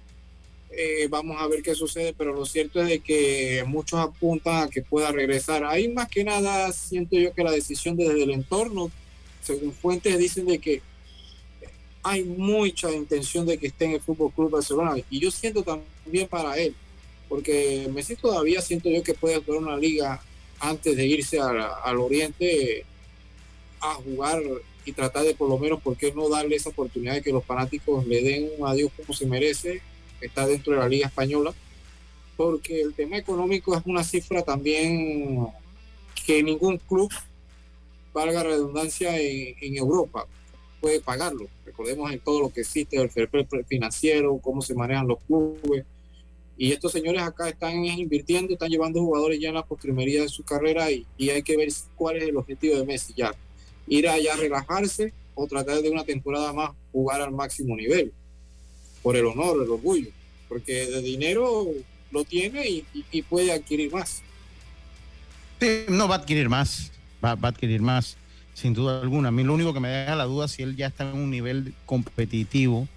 [0.71, 4.69] Eh, vamos a ver qué sucede, pero lo cierto es de que muchos apuntan a
[4.69, 5.65] que pueda regresar.
[5.65, 8.91] Ahí más que nada siento yo que la decisión desde el entorno,
[9.43, 10.83] según fuentes dicen de que
[12.03, 16.27] hay mucha intención de que esté en el Fútbol Club Barcelona y yo siento también
[16.29, 16.75] para él,
[17.29, 20.21] porque Messi todavía siento yo que puede jugar una liga
[20.59, 22.85] antes de irse al Oriente
[23.81, 24.43] a jugar
[24.85, 27.45] y tratar de por lo menos, ¿por qué no darle esa oportunidad de que los
[27.45, 29.81] fanáticos le den un adiós como se merece?
[30.21, 31.53] Está dentro de la Liga Española,
[32.37, 35.47] porque el tema económico es una cifra también
[36.27, 37.11] que ningún club,
[38.13, 40.27] valga redundancia, en Europa
[40.83, 41.47] puede pagarlo.
[41.65, 43.31] Recordemos en todo lo que existe, el fair
[43.67, 45.85] financiero, cómo se manejan los clubes.
[46.59, 50.43] Y estos señores acá están invirtiendo, están llevando jugadores ya en la postrimería de su
[50.43, 53.33] carrera y, hay que ver cuál es el objetivo de Messi ya.
[53.87, 58.13] Ir allá a relajarse o tratar de una temporada más jugar al máximo nivel.
[59.03, 60.11] Por el honor, el orgullo.
[60.49, 61.69] Porque de dinero
[62.11, 64.21] lo tiene y, puede adquirir más.
[65.89, 66.91] no va a adquirir más,
[67.25, 68.17] va, va a adquirir más
[68.55, 69.29] sin duda alguna.
[69.29, 71.17] A mí lo único que me deja la duda es si él ya está en
[71.17, 72.89] un nivel competitivo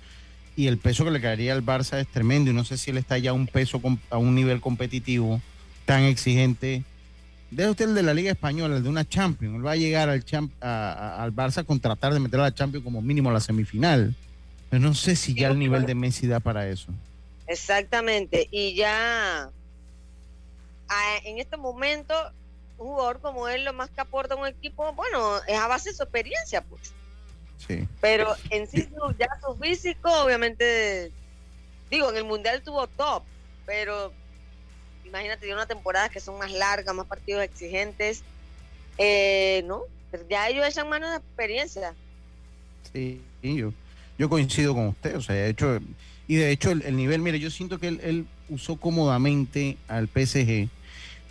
[0.55, 2.97] y el peso que le caería al Barça es tremendo y no sé si él
[2.97, 5.41] está ya a un peso a un nivel competitivo
[5.85, 6.83] tan exigente
[7.51, 9.55] deja usted el de la Liga Española, el de una Champions.
[9.55, 10.23] Él va a llegar al,
[10.61, 14.15] al Barça con tratar de meter a la Champions como mínimo a la semifinal.
[14.69, 16.91] Pero no sé si ya el nivel de Messi da para eso.
[17.47, 18.47] Exactamente.
[18.51, 19.49] Y ya
[21.23, 22.13] en este momento,
[22.77, 25.89] un jugador como él, lo más que aporta a un equipo, bueno, es a base
[25.89, 26.93] de su experiencia, pues.
[27.67, 27.87] Sí.
[28.01, 31.11] Pero en sí, ya su físico, obviamente,
[31.89, 33.23] digo, en el Mundial tuvo top,
[33.65, 34.11] pero
[35.05, 38.23] imagínate, tiene una temporada que son más largas, más partidos exigentes,
[38.97, 39.83] eh, ¿no?
[40.29, 41.93] ya ellos echan mano de experiencia.
[42.93, 43.73] Sí, yo,
[44.17, 45.79] yo coincido con usted, o sea, de hecho,
[46.27, 50.69] y de hecho el, nivel, mire, yo siento que él, usó cómodamente al PSG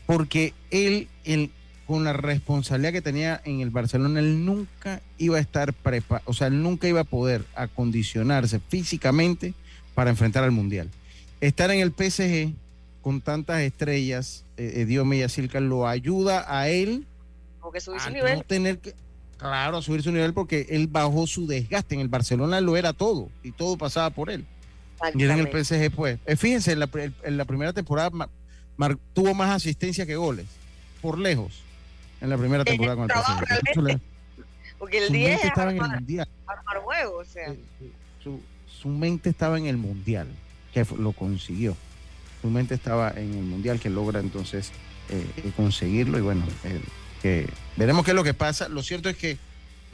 [0.06, 1.50] porque él, él,
[1.86, 6.34] con la responsabilidad que tenía en el Barcelona, él nunca iba a estar preparado, o
[6.34, 9.54] sea, él nunca iba a poder acondicionarse físicamente
[9.94, 10.90] para enfrentar al Mundial.
[11.40, 12.54] Estar en el PSG
[13.02, 17.06] con tantas estrellas, eh, eh Dios mío, Silca, lo ayuda a él
[17.98, 18.38] a nivel.
[18.38, 18.94] no tener que,
[19.36, 21.94] claro, a subir su nivel porque él bajó su desgaste.
[21.94, 24.44] En el Barcelona lo era todo y todo pasaba por él.
[25.14, 26.18] Y en el PSG, pues.
[26.24, 28.10] Eh, fíjense, en la, primera temporada
[29.12, 30.46] tuvo más asistencia que goles,
[31.00, 31.62] por lejos,
[32.20, 32.96] en la primera temporada
[33.74, 34.00] con el.
[34.78, 36.28] Porque el 10 estaba en el mundial.
[37.12, 37.48] o sea.
[37.48, 37.58] Eh,
[38.22, 40.28] su, su mente estaba en el mundial,
[40.72, 41.76] que lo consiguió
[42.44, 44.70] su mente estaba en el mundial que logra entonces
[45.08, 46.44] eh, eh, conseguirlo y bueno,
[47.22, 48.68] que veremos qué es lo que pasa.
[48.68, 49.38] Lo cierto es que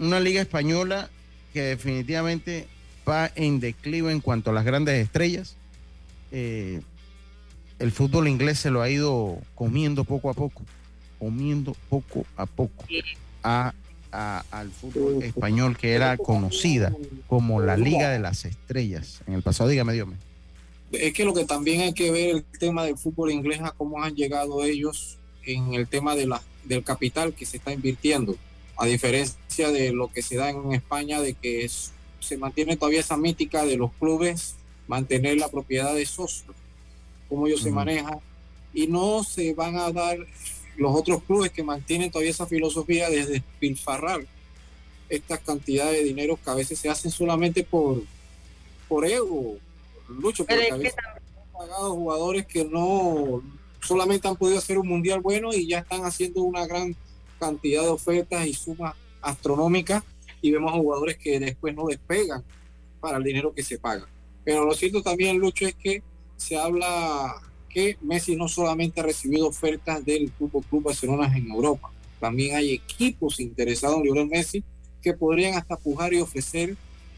[0.01, 1.11] una liga española
[1.53, 2.66] que definitivamente
[3.09, 5.55] va en declive en cuanto a las grandes estrellas.
[6.33, 6.81] Eh,
[7.81, 10.62] el fútbol inglés se lo ha ido comiendo poco a poco,
[11.18, 12.85] comiendo poco a poco
[13.43, 13.72] a,
[14.12, 16.95] al fútbol español que era conocida
[17.26, 19.68] como la Liga de las Estrellas en el pasado.
[19.68, 20.18] Dígame, Dios mío
[20.93, 24.03] es que lo que también hay que ver el tema del fútbol inglés, a cómo
[24.03, 28.37] han llegado ellos en el tema de la, del capital que se está invirtiendo,
[28.76, 31.68] a diferencia de lo que se da en España, de que
[32.18, 34.57] se mantiene todavía esa mítica de los clubes,
[34.89, 36.57] mantener la propiedad de socios,
[37.31, 38.20] cómo ellos se manejan,
[38.74, 40.18] y no se van a dar
[40.76, 44.26] los otros clubes que mantienen todavía esa filosofía de despilfarrar
[45.09, 48.03] estas cantidades de dinero que a veces se hacen solamente por,
[48.89, 49.57] por ego,
[50.09, 53.43] Lucho, porque a veces han pagado jugadores que no
[53.81, 56.95] solamente han podido hacer un mundial bueno y ya están haciendo una gran
[57.39, 60.03] cantidad de ofertas y sumas astronómicas
[60.43, 62.45] y vemos a jugadores que después no despegan
[63.01, 64.07] para el dinero que se paga.
[64.45, 66.03] Pero lo cierto también, Lucho, es que
[66.41, 67.34] se habla
[67.68, 72.72] que Messi no solamente ha recibido ofertas del Fútbol Club Barcelona en Europa, también hay
[72.72, 74.64] equipos interesados en Lionel Messi
[75.03, 76.76] que podrían hasta pujar y ofrecer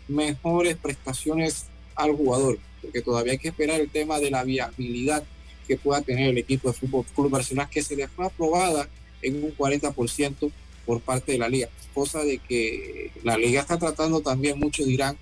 [0.09, 5.23] mejores prestaciones al jugador porque todavía hay que esperar el tema de la viabilidad
[5.66, 8.89] que pueda tener el equipo de Fútbol Club Barcelona, que se le fue aprobada
[9.23, 10.51] en un 40%
[10.85, 15.16] por parte de la liga, cosa de que la liga está tratando también, mucho dirán,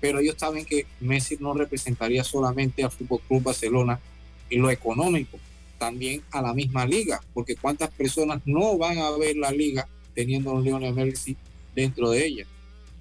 [0.00, 3.98] pero ellos saben que Messi no representaría solamente al Fútbol Club Barcelona
[4.50, 5.38] en lo económico,
[5.78, 10.50] también a la misma liga, porque cuántas personas no van a ver la liga teniendo
[10.50, 11.36] a un Lionel Messi
[11.74, 12.46] dentro de ella.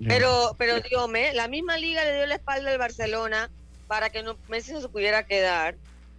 [0.05, 3.49] Pero, pero dígame, la misma liga le dio la espalda al Barcelona
[3.87, 5.75] para que no, Messi no se pudiera quedar.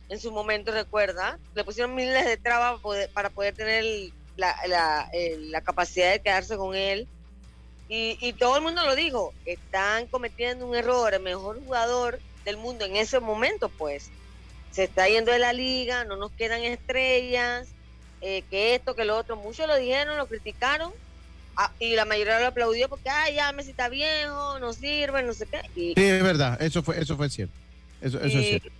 [0.08, 2.80] En su momento, recuerda, le pusieron miles de trabas
[3.12, 3.84] para poder tener
[4.36, 7.08] la, capacidad de quedarse con él.
[7.88, 12.84] Y, todo el mundo lo dijo, están cometiendo un error, el mejor jugador del mundo
[12.84, 14.10] en ese momento, pues,
[14.72, 17.68] se está yendo de la liga, no nos quedan estrellas,
[18.20, 19.36] eh, que esto, que lo otro.
[19.36, 20.92] Muchos lo dijeron, lo criticaron,
[21.56, 25.32] ah, y la mayoría lo aplaudió porque, ay, ya Messi está viejo, no sirve, no
[25.32, 25.62] sé qué.
[25.72, 27.54] sí, es verdad, eso fue, eso fue cierto.
[28.00, 28.70] Eso, eso es cierto.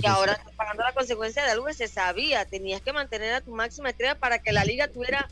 [0.00, 3.52] y ahora pagando la consecuencia de algo que se sabía, tenías que mantener a tu
[3.52, 5.28] máxima estrella para que la liga tuviera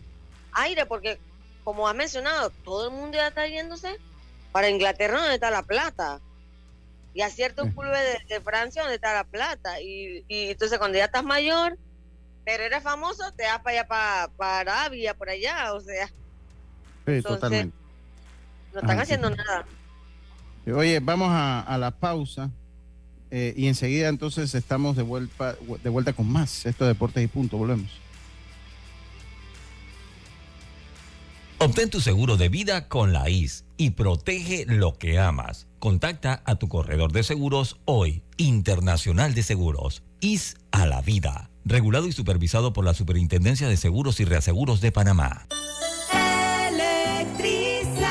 [0.54, 1.18] aire, porque
[1.64, 3.98] como has mencionado, todo el mundo ya está yéndose
[4.50, 6.20] para Inglaterra donde está la plata.
[7.14, 9.80] Y a ciertos clubes de, Francia donde está la plata.
[9.80, 11.78] Y, entonces cuando ya estás mayor,
[12.44, 16.08] pero eres famoso, te vas para allá, para, para Arabia, por allá, o sea.
[17.06, 17.76] Sí, totalmente.
[18.72, 19.66] No están haciendo nada.
[20.74, 22.50] Oye, vamos a, a la pausa.
[23.34, 26.66] Eh, y enseguida entonces estamos de vuelta, de vuelta con más.
[26.66, 27.56] Esto de Deportes y Punto.
[27.56, 27.90] Volvemos.
[31.62, 35.68] Obtén tu seguro de vida con la IS y protege lo que amas.
[35.78, 41.50] Contacta a tu corredor de seguros hoy, Internacional de Seguros, IS a la vida.
[41.64, 45.46] Regulado y supervisado por la Superintendencia de Seguros y Reaseguros de Panamá.
[46.68, 48.10] Electriza,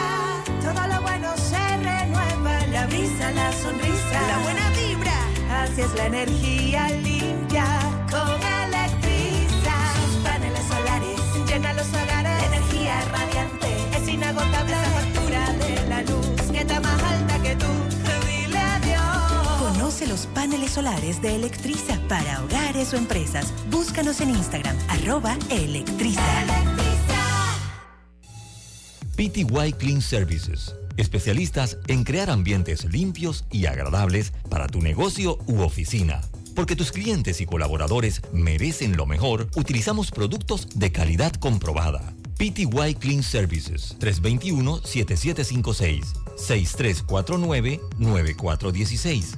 [0.62, 4.62] todo lo bueno se renueva, la brisa, la sonrisa, la buena
[5.62, 6.71] Así es la energía
[20.28, 23.54] paneles solares de Electriza para hogares o empresas.
[23.70, 26.22] Búscanos en Instagram, arroba Electriza.
[29.16, 30.76] PTY Clean Services.
[30.98, 36.22] Especialistas en crear ambientes limpios y agradables para tu negocio u oficina.
[36.56, 42.14] Porque tus clientes y colaboradores merecen lo mejor, utilizamos productos de calidad comprobada.
[42.38, 49.38] PTY Clean Services 321-7756 6349-9416.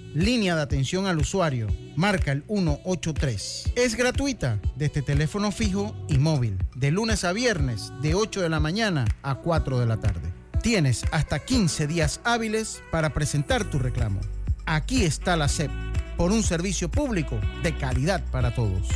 [0.13, 1.67] Línea de atención al usuario.
[1.95, 3.71] Marca el 183.
[3.75, 6.57] Es gratuita desde teléfono fijo y móvil.
[6.75, 10.33] De lunes a viernes, de 8 de la mañana a 4 de la tarde.
[10.61, 14.19] Tienes hasta 15 días hábiles para presentar tu reclamo.
[14.65, 15.71] Aquí está la SEP,
[16.17, 18.89] por un servicio público de calidad para todos.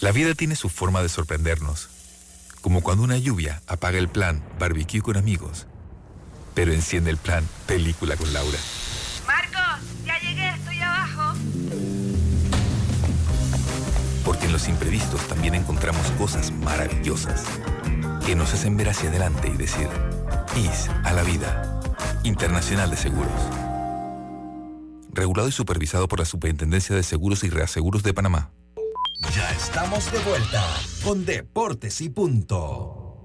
[0.00, 1.88] La vida tiene su forma de sorprendernos,
[2.60, 5.66] como cuando una lluvia apaga el plan barbecue con amigos,
[6.54, 8.58] pero enciende el plan película con Laura.
[14.44, 17.44] En los imprevistos también encontramos cosas maravillosas
[18.26, 19.88] que nos hacen ver hacia adelante y decir,
[20.56, 21.80] IS a la vida.
[22.22, 23.32] Internacional de Seguros.
[25.12, 28.50] Regulado y supervisado por la Superintendencia de Seguros y Reaseguros de Panamá.
[29.34, 30.64] Ya estamos de vuelta
[31.02, 33.16] con Deportes y Punto.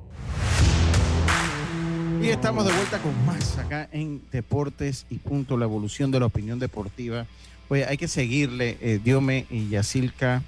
[2.21, 6.25] Y estamos de vuelta con más acá en Deportes y Punto, la evolución de la
[6.25, 7.25] opinión deportiva.
[7.69, 10.43] Oye, hay que seguirle, eh, Diome y Yacilca,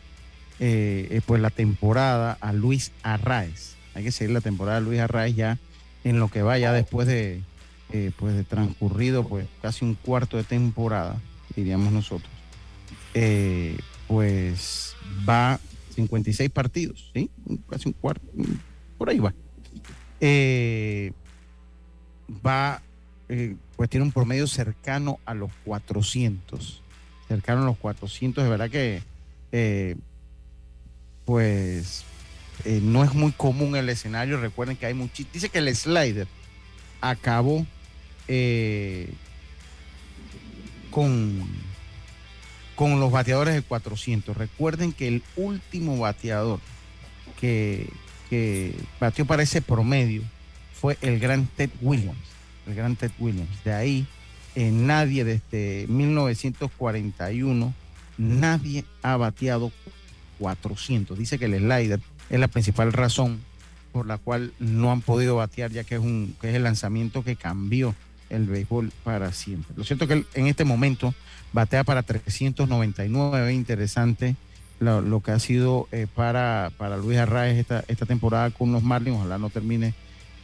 [0.64, 3.74] eh, eh, pues la temporada a Luis Arraez.
[3.96, 5.58] Hay que seguir la temporada de Luis Arraez ya
[6.04, 7.42] en lo que va ya después de,
[7.92, 11.20] eh, pues de transcurrido pues casi un cuarto de temporada,
[11.56, 12.30] diríamos nosotros.
[14.08, 14.96] Pues
[15.28, 15.60] va
[15.96, 17.32] 56 partidos, ¿sí?
[17.68, 18.28] Casi un cuarto,
[19.00, 19.34] por ahí va.
[22.46, 22.84] Va,
[23.76, 26.84] pues tiene un promedio cercano a los 400.
[27.28, 29.02] Cercano a los 400, de verdad que,
[31.26, 32.04] pues,
[32.66, 34.40] eh, no es muy común el escenario.
[34.40, 35.30] Recuerden que hay muchísimo.
[35.34, 36.28] Dice que el slider
[37.00, 37.66] acabó
[38.28, 39.10] eh,
[40.90, 41.48] con,
[42.76, 44.36] con los bateadores de 400.
[44.36, 46.60] Recuerden que el último bateador
[47.40, 47.90] que,
[48.30, 50.22] que batió para ese promedio
[50.74, 52.18] fue el gran Ted Williams.
[52.68, 53.64] El gran Ted Williams.
[53.64, 54.08] De ahí,
[54.56, 57.74] nadie desde 1941,
[58.18, 59.72] nadie ha bateado
[60.46, 61.18] 400.
[61.18, 63.40] Dice que el slider es la principal razón
[63.94, 67.24] por la cual no han podido batear, ya que es, un, que es el lanzamiento
[67.24, 67.94] que cambió
[68.30, 69.74] el béisbol para siempre.
[69.78, 71.14] Lo cierto es que él en este momento
[71.54, 74.36] batea para 399, interesante
[74.80, 78.82] lo, lo que ha sido eh, para, para Luis Arraez esta, esta temporada con los
[78.82, 79.94] Marlins, ojalá no termine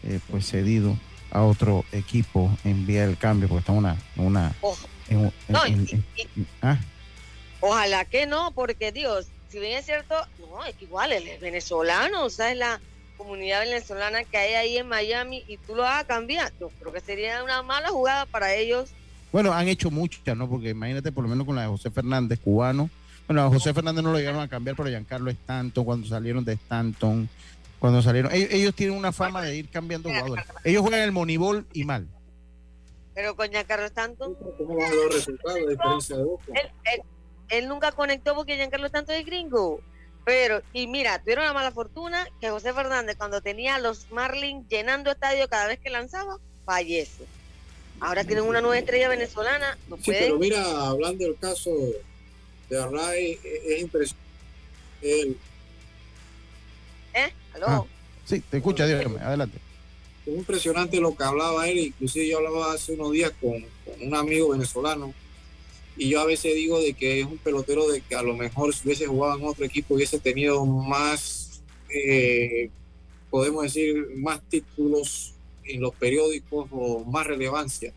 [0.04, 0.96] eh, pues cedido
[1.32, 3.96] a otro equipo en vía del cambio, porque está una...
[4.18, 4.54] una
[5.10, 5.88] en- en- No, y- en-
[6.36, 6.78] en- ah,
[7.62, 11.40] Ojalá que no, porque Dios, si bien es cierto, no, es que igual él es
[11.40, 12.80] venezolano, o sea, es la
[13.18, 16.52] comunidad venezolana que hay ahí en Miami y tú lo vas a cambiar.
[16.60, 18.92] Yo creo que sería una mala jugada para ellos.
[19.32, 20.48] Bueno, han hecho muchas, ¿no?
[20.50, 22.90] Porque imagínate por lo menos con la de José Fernández, cubano.
[23.28, 26.54] Bueno, a José Fernández no lo llegaron a cambiar, pero Giancarlo Stanton, cuando salieron de
[26.54, 27.28] Stanton,
[27.80, 28.32] cuando salieron.
[28.32, 30.46] Ellos, ellos tienen una fama de ir cambiando jugadores.
[30.64, 32.08] Ellos juegan el Moneyball y mal.
[33.14, 36.24] Pero con Giancarlo Stanton, ¿Cómo van los resultados diferencia de
[37.50, 39.82] él nunca conectó porque Giancarlo Stanton es gringo.
[40.26, 44.68] Pero, y mira, tuvieron la mala fortuna que José Fernández, cuando tenía a los Marlins
[44.68, 47.24] llenando estadio cada vez que lanzaba, fallece.
[48.02, 50.24] Ahora tienen una nueva estrella venezolana, no Sí, pueden.
[50.26, 51.72] pero mira, hablando del caso
[52.70, 54.28] de Array, e- es impresionante.
[55.02, 55.38] Él,
[57.14, 57.34] ¿Eh?
[57.54, 57.66] ¿Aló?
[57.68, 57.84] Ah,
[58.26, 59.58] sí, te escucha, dígame, adelante.
[60.26, 63.54] es impresionante lo que hablaba él, inclusive yo hablaba hace unos días con,
[63.86, 65.14] con un amigo venezolano
[65.98, 68.74] y yo a veces digo de que es un pelotero de que a lo mejor
[68.74, 72.70] si hubiese jugado en otro equipo hubiese tenido más, eh,
[73.32, 75.34] podemos decir, más títulos
[75.64, 77.94] en los periódicos o más relevancia.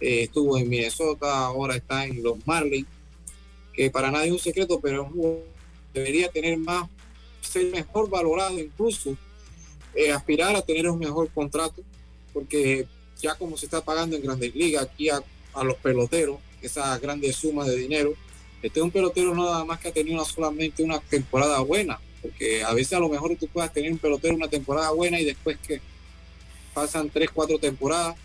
[0.00, 2.86] Eh, estuvo en Minnesota, ahora está en los Marlins,
[3.72, 5.10] que para nadie es un secreto, pero
[5.94, 6.88] debería tener más,
[7.40, 9.16] ser mejor valorado incluso
[9.94, 11.82] eh, aspirar a tener un mejor contrato,
[12.34, 12.86] porque
[13.18, 15.22] ya como se está pagando en grandes ligas aquí a,
[15.54, 18.14] a los peloteros, esas grandes sumas de dinero,
[18.62, 22.72] Este es un pelotero nada más que ha tenido solamente una temporada buena, porque a
[22.72, 25.80] veces a lo mejor tú puedas tener un pelotero una temporada buena y después que
[26.74, 28.16] pasan tres, cuatro temporadas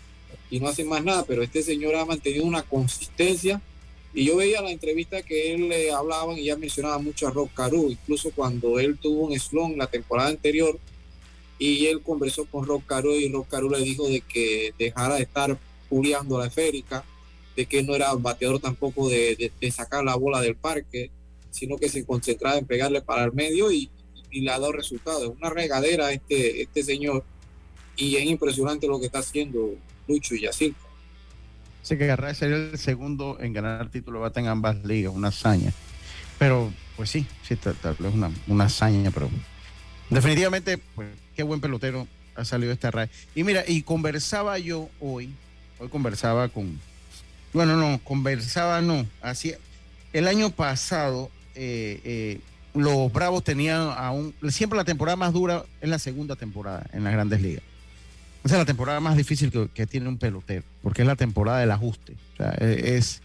[0.50, 3.60] y no hacen más nada, pero este señor ha mantenido una consistencia.
[4.14, 7.54] Y yo veía la entrevista que él le hablaban y ya mencionaba mucho a Rock
[7.54, 10.78] Caru, incluso cuando él tuvo un slon la temporada anterior
[11.58, 15.22] y él conversó con Rock Caru y Rock Caru le dijo de que dejara de
[15.22, 15.56] estar
[15.88, 17.04] puliando la esférica,
[17.56, 21.10] de que no era bateador tampoco de, sacar la bola del parque,
[21.50, 23.90] sino que se concentraba en pegarle para el medio y,
[24.30, 25.28] le ha dado resultados.
[25.38, 27.22] Una regadera este, este señor
[27.96, 29.74] y es impresionante lo que está haciendo
[30.08, 30.80] Lucho y Yacirca.
[31.82, 35.28] Sé que Arraez sería el segundo en ganar título de bate en ambas ligas, una
[35.28, 35.72] hazaña.
[36.38, 39.28] Pero, pues sí, sí, tal, vez una, una hazaña, pero
[40.08, 43.10] definitivamente, pues, qué buen pelotero ha salido este Arraez.
[43.34, 45.34] Y mira, y conversaba yo hoy,
[45.78, 46.80] hoy conversaba con,
[47.52, 49.54] bueno, no, conversaba no, así,
[50.12, 52.40] el año pasado, eh, eh,
[52.74, 57.12] los Bravos tenían aún, siempre la temporada más dura es la segunda temporada en las
[57.12, 57.62] grandes ligas.
[58.44, 61.70] Esa es la temporada más difícil que, tiene un pelotero, porque es la temporada del
[61.70, 62.14] ajuste.
[62.38, 63.22] O e, es,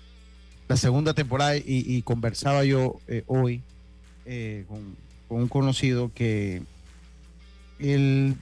[0.67, 3.61] la segunda temporada y, conversaba yo eh, hoy
[4.67, 4.97] con,
[5.29, 6.61] un conocido que
[7.79, 8.35] el,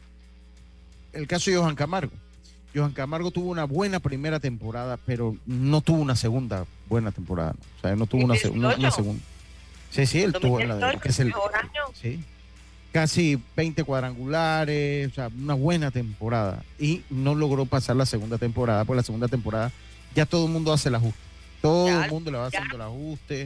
[1.14, 2.12] el caso de Johan Camargo.
[2.76, 7.55] Johan Camargo tuvo una buena primera temporada, pero no tuvo una segunda buena temporada.
[7.78, 9.23] O sea, no tuvo una, una, segunda.
[9.89, 11.34] Sí, sí, él tuvo la que es el,
[11.93, 12.19] sí,
[12.91, 16.63] casi 20 cuadrangulares, o sea, una buena temporada.
[16.78, 19.71] Y no logró pasar la segunda temporada, porque la segunda temporada
[20.13, 21.19] ya todo el mundo hace el ajuste.
[21.61, 23.41] Todo el mundo le va haciendo el ajuste.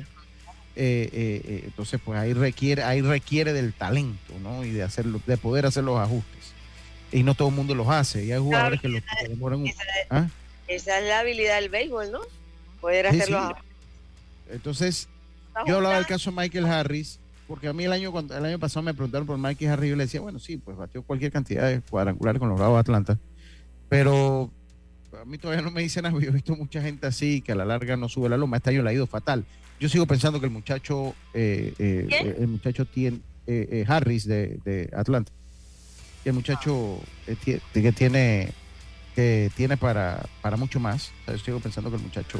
[0.75, 4.63] Eh, eh, eh, entonces, pues ahí requiere, ahí requiere del talento, ¿no?
[4.63, 6.53] Y de hacerlo, de poder hacer los ajustes.
[7.11, 8.25] Y no todo el mundo los hace.
[8.25, 9.65] Y hay jugadores que los demoran.
[9.65, 10.27] Esa, ¿Ah?
[10.67, 12.19] esa, es la habilidad del béisbol, ¿no?
[12.81, 13.55] Poder hacerlo.
[14.51, 15.09] Entonces,
[15.65, 18.83] yo hablaba del caso de Michael Harris porque a mí el año, el año pasado
[18.83, 21.67] me preguntaron por Mikey Harry y yo le decía, bueno, sí, pues batió cualquier cantidad
[21.67, 23.17] de cuadrangulares con los Bravos de Atlanta,
[23.89, 24.51] pero
[25.19, 27.55] a mí todavía no me dicen nada, yo he visto mucha gente así que a
[27.55, 29.45] la larga no sube la loma, este año le ha ido fatal.
[29.79, 35.31] Yo sigo pensando que el muchacho, eh, eh, el muchacho tiene, eh, Harris de, Atlanta,
[36.33, 36.99] muchacho
[37.43, 38.53] que tiene
[39.15, 41.11] que tiene para, para mucho más.
[41.27, 42.39] yo sigo pensando que el muchacho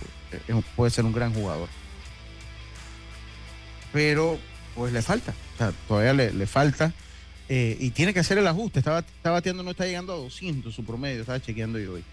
[0.75, 1.67] puede ser un gran jugador.
[3.91, 4.39] Pero
[4.75, 5.33] pues le falta,
[5.87, 6.93] todavía le, falta.
[7.49, 8.79] Eh, y tiene que hacer el ajuste.
[8.79, 12.03] Estaba, está bateando, no está llegando a 200 su promedio, estaba chequeando yo hoy.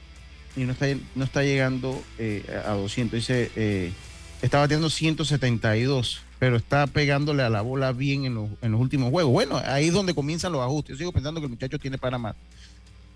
[0.56, 3.14] Y no está, no está llegando eh, a 200.
[3.14, 3.92] Dice, eh,
[4.40, 9.11] está bateando 172, pero está pegándole a la bola bien en los, en los últimos
[9.11, 9.32] juegos.
[9.32, 10.95] Bueno, ahí es donde comienzan los ajustes.
[10.95, 12.37] Yo sigo pensando que el muchacho tiene para más.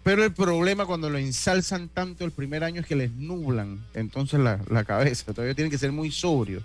[0.03, 4.41] Pero el problema cuando lo ensalzan tanto el primer año es que les nublan entonces
[4.41, 5.33] la, la cabeza.
[5.33, 6.63] Todavía tienen que ser muy sobrios,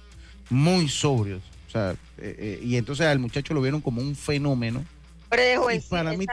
[0.49, 1.41] muy sobrios.
[1.75, 4.83] Eh, eh, y entonces al muchacho lo vieron como un fenómeno.
[5.29, 6.25] Pero es para mí,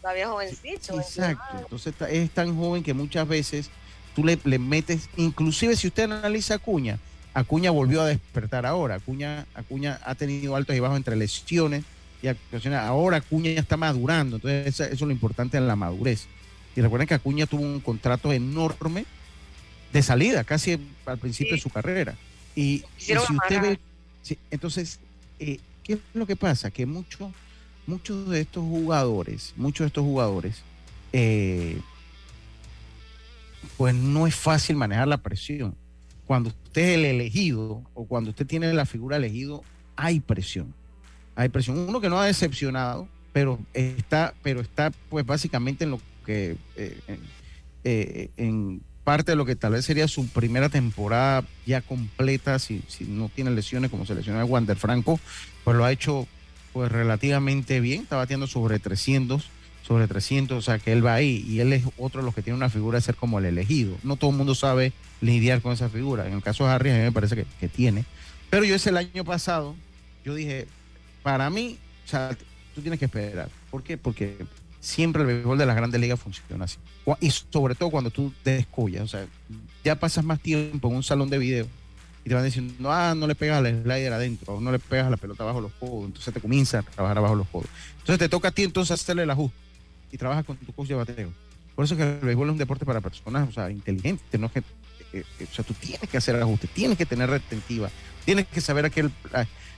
[0.00, 0.98] todavía jovencito.
[0.98, 3.70] Exacto, entonces es tan joven que muchas veces
[4.16, 6.98] tú le, metes, inclusive si usted analiza Acuña,
[7.34, 11.84] Acuña volvió a despertar ahora, Acuña, Acuña ha tenido altos y bajos entre lesiones
[12.22, 16.26] y actuaciones, ahora Acuña ya está madurando, entonces eso, es lo importante en la madurez.
[16.76, 19.04] Y recuerden que Acuña tuvo un contrato enorme
[19.92, 22.14] de salida, casi al principio de su carrera.
[22.56, 23.78] Y, si usted ve
[24.22, 25.00] Sí, entonces,
[25.38, 26.70] eh, ¿qué es lo que pasa?
[26.70, 27.30] Que muchos
[27.86, 30.62] muchos de estos jugadores, muchos de estos jugadores,
[31.12, 31.78] eh,
[33.76, 35.74] pues no es fácil manejar la presión.
[36.26, 39.62] Cuando usted es el elegido o cuando usted tiene la figura elegido,
[39.96, 40.74] hay presión.
[41.36, 41.78] Hay presión.
[41.78, 48.30] Uno que no ha decepcionado, pero está, pero está pues básicamente en lo que eh,
[48.36, 53.04] en parte de lo que tal vez sería su primera temporada ya completa, si, si
[53.04, 55.20] no tiene lesiones como se lesionó a Wander Franco,
[55.62, 56.26] pues lo ha hecho
[56.72, 59.48] pues relativamente bien, está batiendo sobre 300,
[59.86, 62.42] sobre 300, o sea que él va ahí y él es otro de los que
[62.42, 63.96] tiene una figura de ser como el elegido.
[64.02, 66.26] No todo el mundo sabe lidiar con esa figura.
[66.26, 68.04] En el caso de Harry a mí me parece que, que tiene.
[68.48, 69.74] Pero yo ese el año pasado,
[70.24, 70.66] yo dije,
[71.22, 72.30] para mí, o sea,
[72.74, 73.50] tú tienes que esperar.
[73.70, 73.98] ¿Por qué?
[73.98, 74.38] Porque
[74.80, 76.78] siempre el béisbol de las grandes ligas funciona así.
[77.20, 79.26] Y sobre todo cuando tú descollas, o sea,
[79.84, 81.66] ya pasas más tiempo en un salón de video
[82.24, 85.08] y te van diciendo, ah, no le pegas al slider adentro, o no le pegas
[85.08, 87.66] a la pelota bajo los codos, entonces te comienza a trabajar abajo los codos.
[87.98, 89.63] Entonces te toca a ti entonces hacerle el ajuste
[90.14, 91.32] y trabajas con tu coach de bateo.
[91.74, 94.48] Por eso es que el béisbol es un deporte para personas, o sea, inteligentes, no
[94.54, 94.62] eh,
[95.12, 97.90] eh, o sea, tú tienes que hacer el ajuste, tienes que tener retentiva,
[98.24, 99.10] tienes que saber aquel,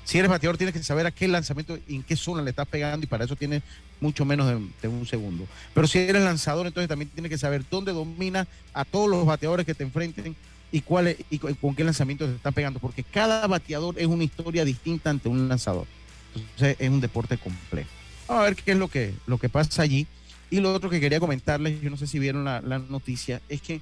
[0.05, 3.05] si eres bateador, tienes que saber a qué lanzamiento, en qué zona le estás pegando
[3.05, 3.63] y para eso tienes
[3.99, 4.47] mucho menos
[4.83, 5.47] de, un segundo.
[5.73, 9.65] Pero si eres lanzador, entonces también tienes que saber dónde domina a todos los bateadores
[9.65, 10.37] que te enfrenten,
[10.71, 14.25] y, cuál es, y con qué lanzamiento se están pegando, porque cada bateador es una
[14.25, 15.87] historia distinta ante un lanzador.
[16.35, 17.89] Entonces es un deporte complejo.
[18.29, 20.07] Vamos a ver qué es lo que, lo que pasa allí.
[20.51, 23.81] Y lo otro que quería comentarles, yo no sé si vieron la, noticia, es que,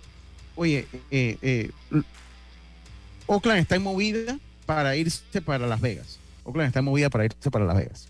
[0.57, 1.71] oye, eh, eh,
[3.27, 6.19] Oakland está en movida para irse para Las Vegas.
[6.45, 8.09] Oakland está en movida para irse para Las Vegas.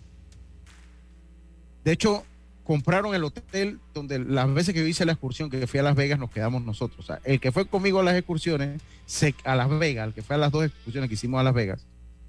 [1.85, 2.25] De hecho,
[2.65, 5.95] compraron el hotel donde las veces que yo hice la excursión, que fui a Las
[5.95, 6.99] Vegas, nos quedamos nosotros.
[7.01, 8.81] O sea, el que fue conmigo a las excursiones,
[9.45, 11.87] a Las Vegas, el que fue a las dos excursiones que hicimos a Las Vegas,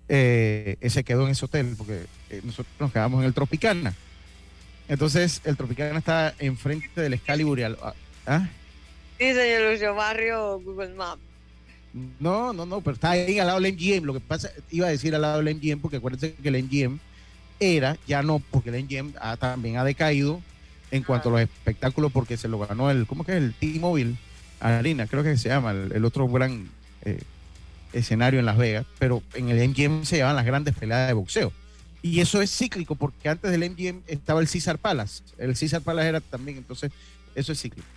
[0.07, 3.93] eh, se quedó en ese hotel porque eh, nosotros nos quedamos en el Tropicana.
[4.87, 7.59] Entonces, el Tropicana está enfrente del Excalibur.
[8.27, 8.47] ¿ah?
[9.17, 11.21] Sí, señor Lucio, barrio Google Maps.
[12.19, 14.03] No, no, no, pero está ahí al lado del MGM.
[14.03, 16.99] Lo que pasa, iba a decir al lado del MGM, porque acuérdense que el MGM
[17.59, 20.41] era, ya no, porque el MGM también ha decaído
[20.91, 23.37] en cuanto a los espectáculos, porque se lo ganó el, ¿cómo que es?
[23.37, 24.15] El T-Mobile
[24.59, 26.69] Arena, creo que se llama, el, otro gran
[27.03, 27.21] eh,
[27.93, 31.51] escenario en Las Vegas, pero en el MGM se llevan las grandes peleas de boxeo.
[32.05, 35.23] Y eso es cíclico, porque antes del MGM estaba el César Palace.
[35.39, 36.91] El César Palace era también, entonces,
[37.33, 37.87] eso es cíclico.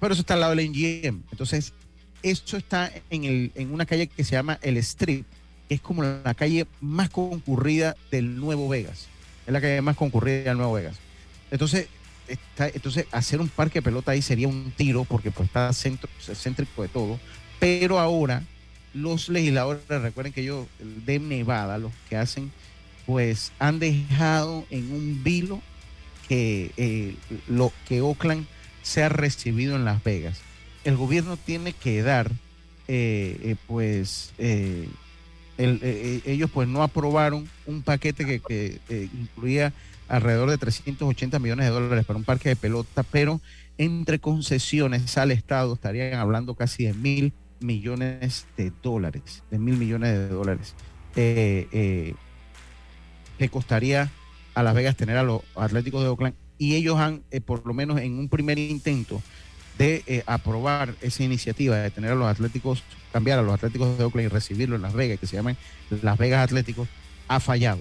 [0.00, 1.24] Pero eso está al lado del MGM.
[1.30, 1.74] Entonces,
[2.22, 5.26] esto está en, el, en una calle que se llama El Strip,
[5.68, 9.08] que es como la calle más concurrida del Nuevo Vegas.
[9.46, 10.96] Es la calle más concurrida del Nuevo Vegas.
[11.50, 11.88] Entonces,
[12.56, 16.80] entonces hacer un parque de pelota ahí sería un tiro, porque pues está centro, céntrico
[16.80, 17.20] de todo.
[17.58, 18.42] Pero ahora
[18.94, 22.50] los legisladores, recuerden que ellos de Nevada, los que hacen,
[23.10, 25.60] pues han dejado en un vilo
[26.28, 27.16] que eh,
[27.48, 28.46] lo que Oakland
[28.82, 30.40] se ha recibido en Las Vegas.
[30.84, 32.30] El gobierno tiene que dar,
[32.86, 34.32] eh, eh, pues,
[35.58, 39.72] ellos pues no aprobaron un paquete que, incluía
[40.06, 43.40] alrededor de 380 millones de dólares para un parque de pelota, pero
[43.76, 50.12] entre concesiones al Estado estarían hablando casi de mil millones de dólares, de mil millones
[50.12, 50.76] de dólares,
[53.40, 54.10] que costaría
[54.54, 56.34] a Las Vegas tener a los Atléticos de Oakland.
[56.58, 59.22] Y ellos han, eh, por lo menos en un primer intento
[59.78, 62.82] de aprobar esa iniciativa de tener a los Atléticos,
[63.12, 65.56] cambiar a los Atléticos de Oakland y recibirlo en Las Vegas, que se llaman
[66.02, 66.86] Las Vegas Atléticos,
[67.28, 67.80] ha fallado.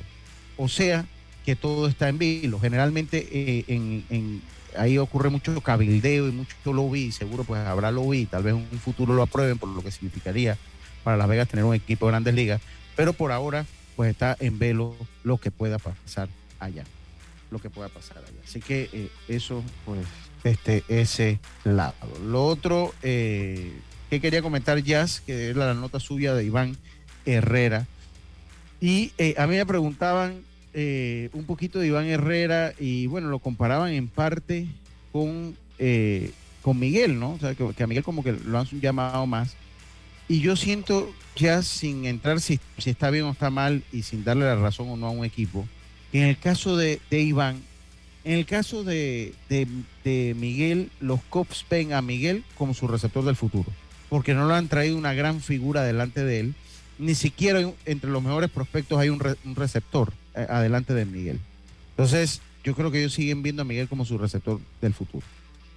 [0.56, 1.06] O sea
[1.46, 2.60] que todo está en vilo.
[2.60, 4.42] Generalmente en
[4.78, 8.68] ahí ocurre mucho cabildeo y mucho lobby, y seguro pues habrá lobby, tal vez en
[8.72, 10.58] un futuro lo aprueben por lo que significaría
[11.04, 12.62] para Las Vegas tener un equipo de grandes ligas,
[12.96, 13.66] pero por ahora
[14.00, 14.96] pues está en velo
[15.26, 16.86] lo que pueda pasar allá,
[17.52, 18.40] lo que pueda pasar allá.
[18.46, 20.08] Así que eh, eso pues
[20.46, 21.96] este ese lado.
[22.26, 23.74] Lo otro eh,
[24.10, 26.78] que quería comentar Jazz, que es la nota suya de Iván
[27.26, 27.88] Herrera,
[28.80, 33.92] y eh, a mí me preguntaban un poquito de Iván Herrera y bueno, lo comparaban
[33.92, 34.66] en parte
[35.12, 35.58] con,
[36.62, 37.34] con Miguel, ¿no?
[37.34, 39.58] O sea, que, a Miguel como que lo han llamado más.
[40.30, 44.46] Y yo siento, ya sin entrar si, está bien o está mal y sin darle
[44.46, 45.68] la razón o no a un equipo,
[46.14, 47.62] en el caso de, Iván,
[48.24, 49.34] en el caso de,
[50.36, 53.72] Miguel, los Cops ven a Miguel como su receptor del futuro,
[54.10, 56.56] porque no lo han traído una gran figura delante de él.
[56.98, 60.12] Ni siquiera entre los mejores prospectos hay un, un receptor.
[60.36, 61.40] Eh, adelante de Miguel.
[61.92, 65.26] Entonces, yo creo que ellos siguen viendo a Miguel como su receptor del futuro.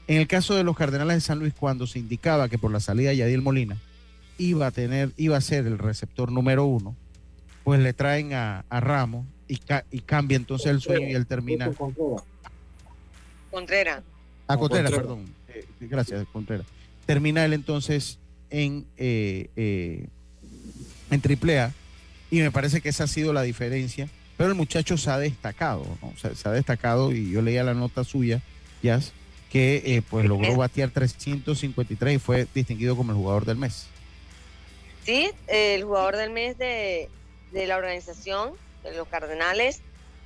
[0.07, 2.81] En el caso de los Cardenales de San Luis, cuando se indicaba que por la
[2.81, 3.77] salida de Yadiel Molina
[4.43, 6.97] iba a tener, iba a ser el receptor número uno,
[7.65, 9.59] pues le traen a, Ramos y,
[10.01, 11.71] cambia entonces el sueño y él termina.
[13.51, 14.03] Contreras.
[14.49, 15.27] A Contreras, perdón.
[15.49, 16.67] Eh, gracias, Contreras.
[17.07, 18.19] Termina él entonces
[18.51, 20.09] en, eh, eh,
[21.11, 21.73] en AAA
[22.31, 25.87] y me parece que esa ha sido la diferencia pero el muchacho se ha destacado,
[26.03, 26.13] ¿no?
[26.17, 28.41] se, ha destacado y yo leía la nota suya,
[28.83, 29.01] ya
[29.51, 33.87] que eh, pues logró batear 353 y fue distinguido como el jugador del mes.
[35.05, 37.09] Sí, el jugador del mes de,
[37.53, 39.81] la organización, de los Cardenales.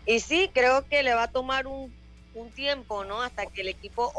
[0.05, 1.93] Y sí, creo que le va a tomar un,
[2.55, 3.23] tiempo, ¿no?
[3.23, 4.13] Hasta que el equipo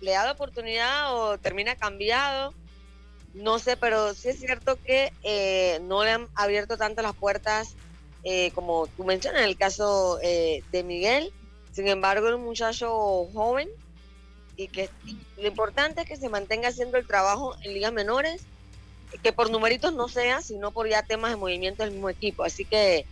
[0.00, 2.54] le da la oportunidad o termina cambiado.
[3.34, 7.74] No sé, pero sí es cierto que eh, no le han abierto tanto las puertas
[8.24, 11.32] eh, como tú mencionas, en el caso eh, de Miguel.
[11.72, 13.68] Sin embargo, es un muchacho joven
[14.56, 14.88] y que
[15.36, 18.46] lo importante es que se mantenga haciendo el trabajo en ligas menores,
[19.22, 22.44] que por numeritos no sea, sino por ya temas de movimiento del mismo equipo.
[22.44, 23.06] Así que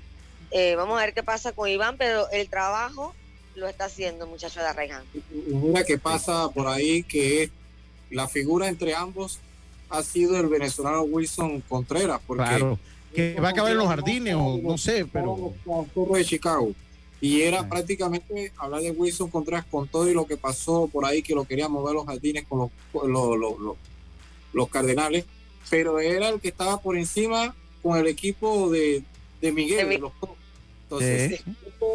[0.51, 3.15] eh, vamos a ver qué pasa con Iván, pero el trabajo
[3.55, 5.03] lo está haciendo el muchacho de Arraigán.
[5.47, 7.51] Mira qué pasa por ahí que
[8.11, 9.39] la figura entre ambos
[9.91, 12.77] ha sido el venezolano Wilson Contreras, porque
[13.15, 15.53] que va a acabar en los jardines o no sé, pero...
[16.13, 16.73] de Chicago.
[17.21, 21.23] Y era prácticamente hablar de Wilson Contreras con todo y lo que pasó por ahí,
[21.23, 23.77] que lo quería mover los jardines con los, los,
[24.53, 25.25] los, Cardenales.
[25.71, 29.03] Pero era el que estaba por encima con el equipo de,
[29.41, 29.89] de Miguel.
[29.89, 30.13] De los
[30.93, 31.43] entonces,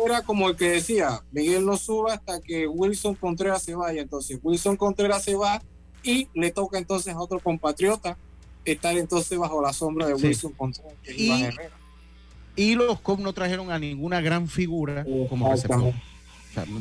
[0.05, 4.01] era como el que decía, Miguel no suba hasta que Wilson Contreras se vaya.
[4.01, 5.61] Entonces, Wilson Contreras se va
[6.03, 8.17] y le toca entonces a otro compatriota
[8.65, 10.93] estar entonces bajo la sombra de Wilson Contreras.
[11.15, 11.45] Y,
[12.55, 15.93] y, los COP no trajeron a ninguna gran figura como que se fue.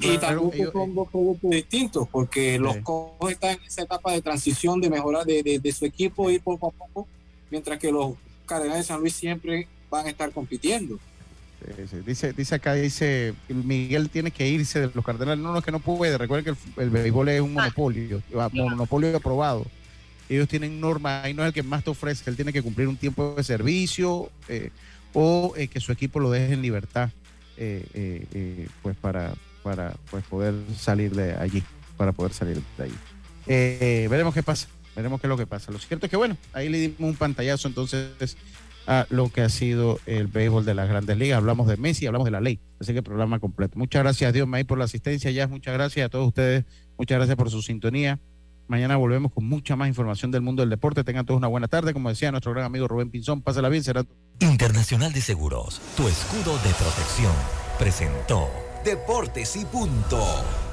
[0.01, 4.81] Y también son dos productos distintos, porque los COP están en esa etapa de transición,
[4.81, 7.07] de mejorar de, de, su equipo y poco a poco,
[7.51, 8.15] mientras que los
[8.47, 10.99] Cardenales de San Luis siempre van a estar compitiendo.
[12.07, 15.43] Dice, dice acá, dice, Miguel tiene que irse de los Cardenales.
[15.43, 16.17] No, no, es que no puede.
[16.17, 17.63] Recuerden que el, béisbol es un ah.
[17.63, 18.23] monopolio,
[18.53, 19.67] monopolio aprobado.
[20.29, 22.89] Ellos tienen normas, ahí no es el que más te ofrece, él tiene que cumplir
[22.89, 24.71] un tiempo de servicio eh,
[25.13, 27.11] o eh, que su equipo lo deje en libertad,
[27.57, 29.35] eh, pues para,
[29.67, 31.61] para pues poder salir de allí,
[31.97, 34.09] para poder salir de ahí.
[34.09, 35.73] veremos qué pasa, veremos qué es lo que pasa.
[35.73, 38.37] Lo cierto es que bueno, ahí le dimos un pantallazo entonces
[38.87, 41.39] a lo que ha sido el béisbol de las grandes ligas.
[41.39, 42.61] Hablamos de Messi, hablamos de la ley.
[42.79, 43.77] Así que programa completo.
[43.77, 45.33] Muchas gracias, Dios May, por la asistencia.
[45.33, 46.65] Ya, muchas gracias a todos ustedes.
[46.97, 48.21] Muchas gracias por su sintonía.
[48.69, 51.03] Mañana volvemos con mucha más información del mundo del deporte.
[51.03, 51.93] Tengan todos una buena tarde.
[51.93, 53.83] Como decía nuestro gran amigo Rubén Pinzón, pásala bien.
[53.83, 54.07] Será
[54.39, 57.33] Internacional de Seguros, tu escudo de protección,
[57.81, 60.66] presentó Deportes y Punto.